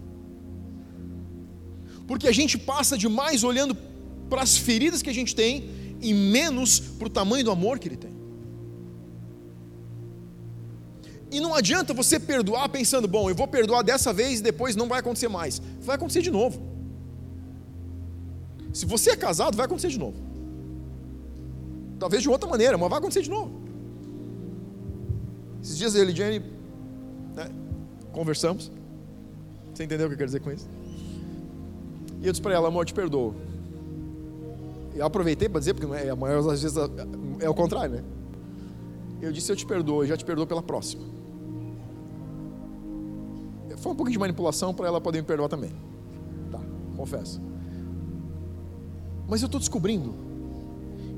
[2.06, 3.76] Porque a gente passa demais olhando
[4.30, 5.68] para as feridas que a gente tem
[6.00, 8.14] e menos para o tamanho do amor que Ele tem.
[11.32, 14.86] E não adianta você perdoar pensando, bom, eu vou perdoar dessa vez e depois não
[14.86, 15.60] vai acontecer mais.
[15.80, 16.62] Vai acontecer de novo.
[18.72, 20.16] Se você é casado, vai acontecer de novo.
[21.98, 23.60] Talvez de outra maneira, mas vai acontecer de novo.
[25.60, 26.55] Esses dias a Lidiane né,
[28.16, 28.72] conversamos.
[29.74, 30.66] Você entendeu o que eu quero dizer com isso?
[32.22, 33.34] E eu disse para ela, amor, te perdoo.
[34.94, 36.78] Eu aproveitei para dizer, porque é, a maior das vezes
[37.40, 38.04] é o contrário, né?
[39.20, 41.04] Eu disse, eu te perdoo, eu já te perdoo pela próxima.
[43.76, 45.72] Foi um pouquinho de manipulação para ela poder me perdoar também.
[46.50, 46.58] Tá,
[46.96, 47.38] confesso.
[49.28, 50.14] Mas eu estou descobrindo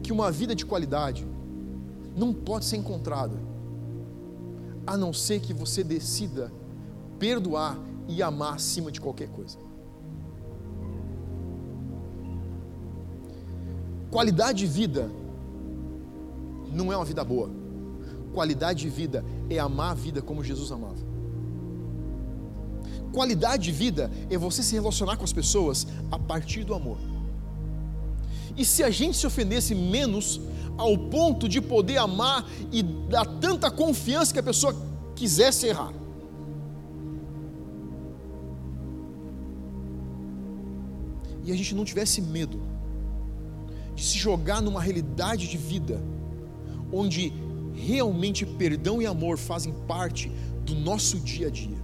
[0.02, 1.24] que uma vida de qualidade
[2.16, 3.36] não pode ser encontrada
[4.84, 6.50] a não ser que você decida
[7.18, 9.58] perdoar e amar acima de qualquer coisa.
[14.10, 15.10] Qualidade de vida
[16.72, 17.50] não é uma vida boa.
[18.32, 21.08] Qualidade de vida é amar a vida como Jesus amava.
[23.12, 26.98] Qualidade de vida é você se relacionar com as pessoas a partir do amor.
[28.56, 30.40] E se a gente se ofendesse menos
[30.76, 34.74] ao ponto de poder amar e dar tanta confiança que a pessoa
[35.16, 35.92] quisesse errar.
[41.48, 42.60] E a gente não tivesse medo
[43.94, 45.98] de se jogar numa realidade de vida
[46.92, 47.32] onde
[47.74, 50.30] realmente perdão e amor fazem parte
[50.66, 51.78] do nosso dia a dia.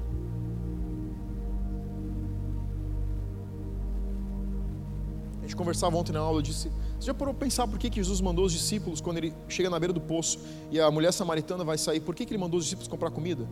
[5.38, 7.88] A gente conversava ontem na aula, eu disse: Você já parou para pensar por que,
[7.88, 10.40] que Jesus mandou os discípulos, quando ele chega na beira do poço
[10.70, 13.48] e a mulher samaritana vai sair, por que, que ele mandou os discípulos comprar comida?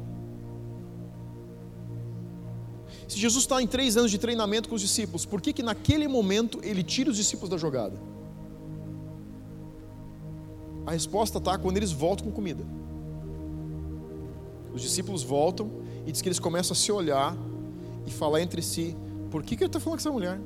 [3.12, 6.08] Se Jesus está em três anos de treinamento com os discípulos, por que, que naquele
[6.08, 7.94] momento ele tira os discípulos da jogada?
[10.86, 12.64] A resposta está quando eles voltam com comida.
[14.72, 15.70] Os discípulos voltam
[16.06, 17.36] e diz que eles começam a se olhar
[18.06, 18.96] e falar entre si:
[19.30, 20.40] por que, que ele está falando com essa mulher?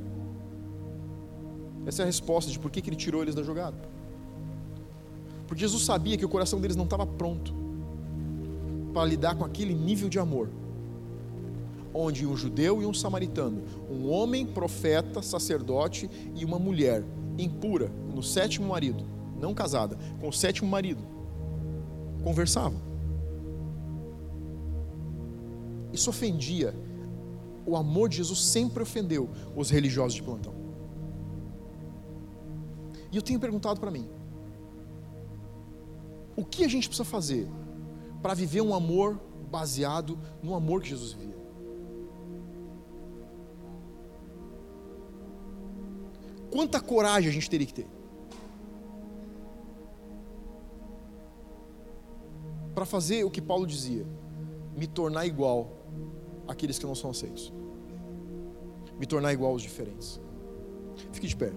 [1.87, 3.77] Essa é a resposta de por que, que ele tirou eles da jogada.
[5.47, 7.55] Porque Jesus sabia que o coração deles não estava pronto
[8.93, 10.51] para lidar com aquele nível de amor,
[11.97, 17.03] onde um judeu e um samaritano, um homem, profeta, sacerdote e uma mulher
[17.39, 19.05] impura, no sétimo marido,
[19.41, 21.03] não casada, com o sétimo marido,
[22.23, 22.81] conversavam.
[25.93, 26.75] Isso ofendia.
[27.65, 30.55] O amor de Jesus sempre ofendeu os religiosos de plantão.
[33.11, 34.09] E eu tenho perguntado para mim:
[36.37, 37.49] o que a gente precisa fazer
[38.23, 39.19] para viver um amor
[39.51, 41.36] baseado no amor que Jesus vivia?
[46.57, 47.87] Quanta coragem a gente teria que ter?
[52.75, 54.07] para fazer o que Paulo dizia:
[54.77, 55.71] me tornar igual
[56.47, 57.53] àqueles que não são aceitos,
[58.99, 60.21] me tornar igual aos diferentes.
[61.11, 61.53] Fique de pé.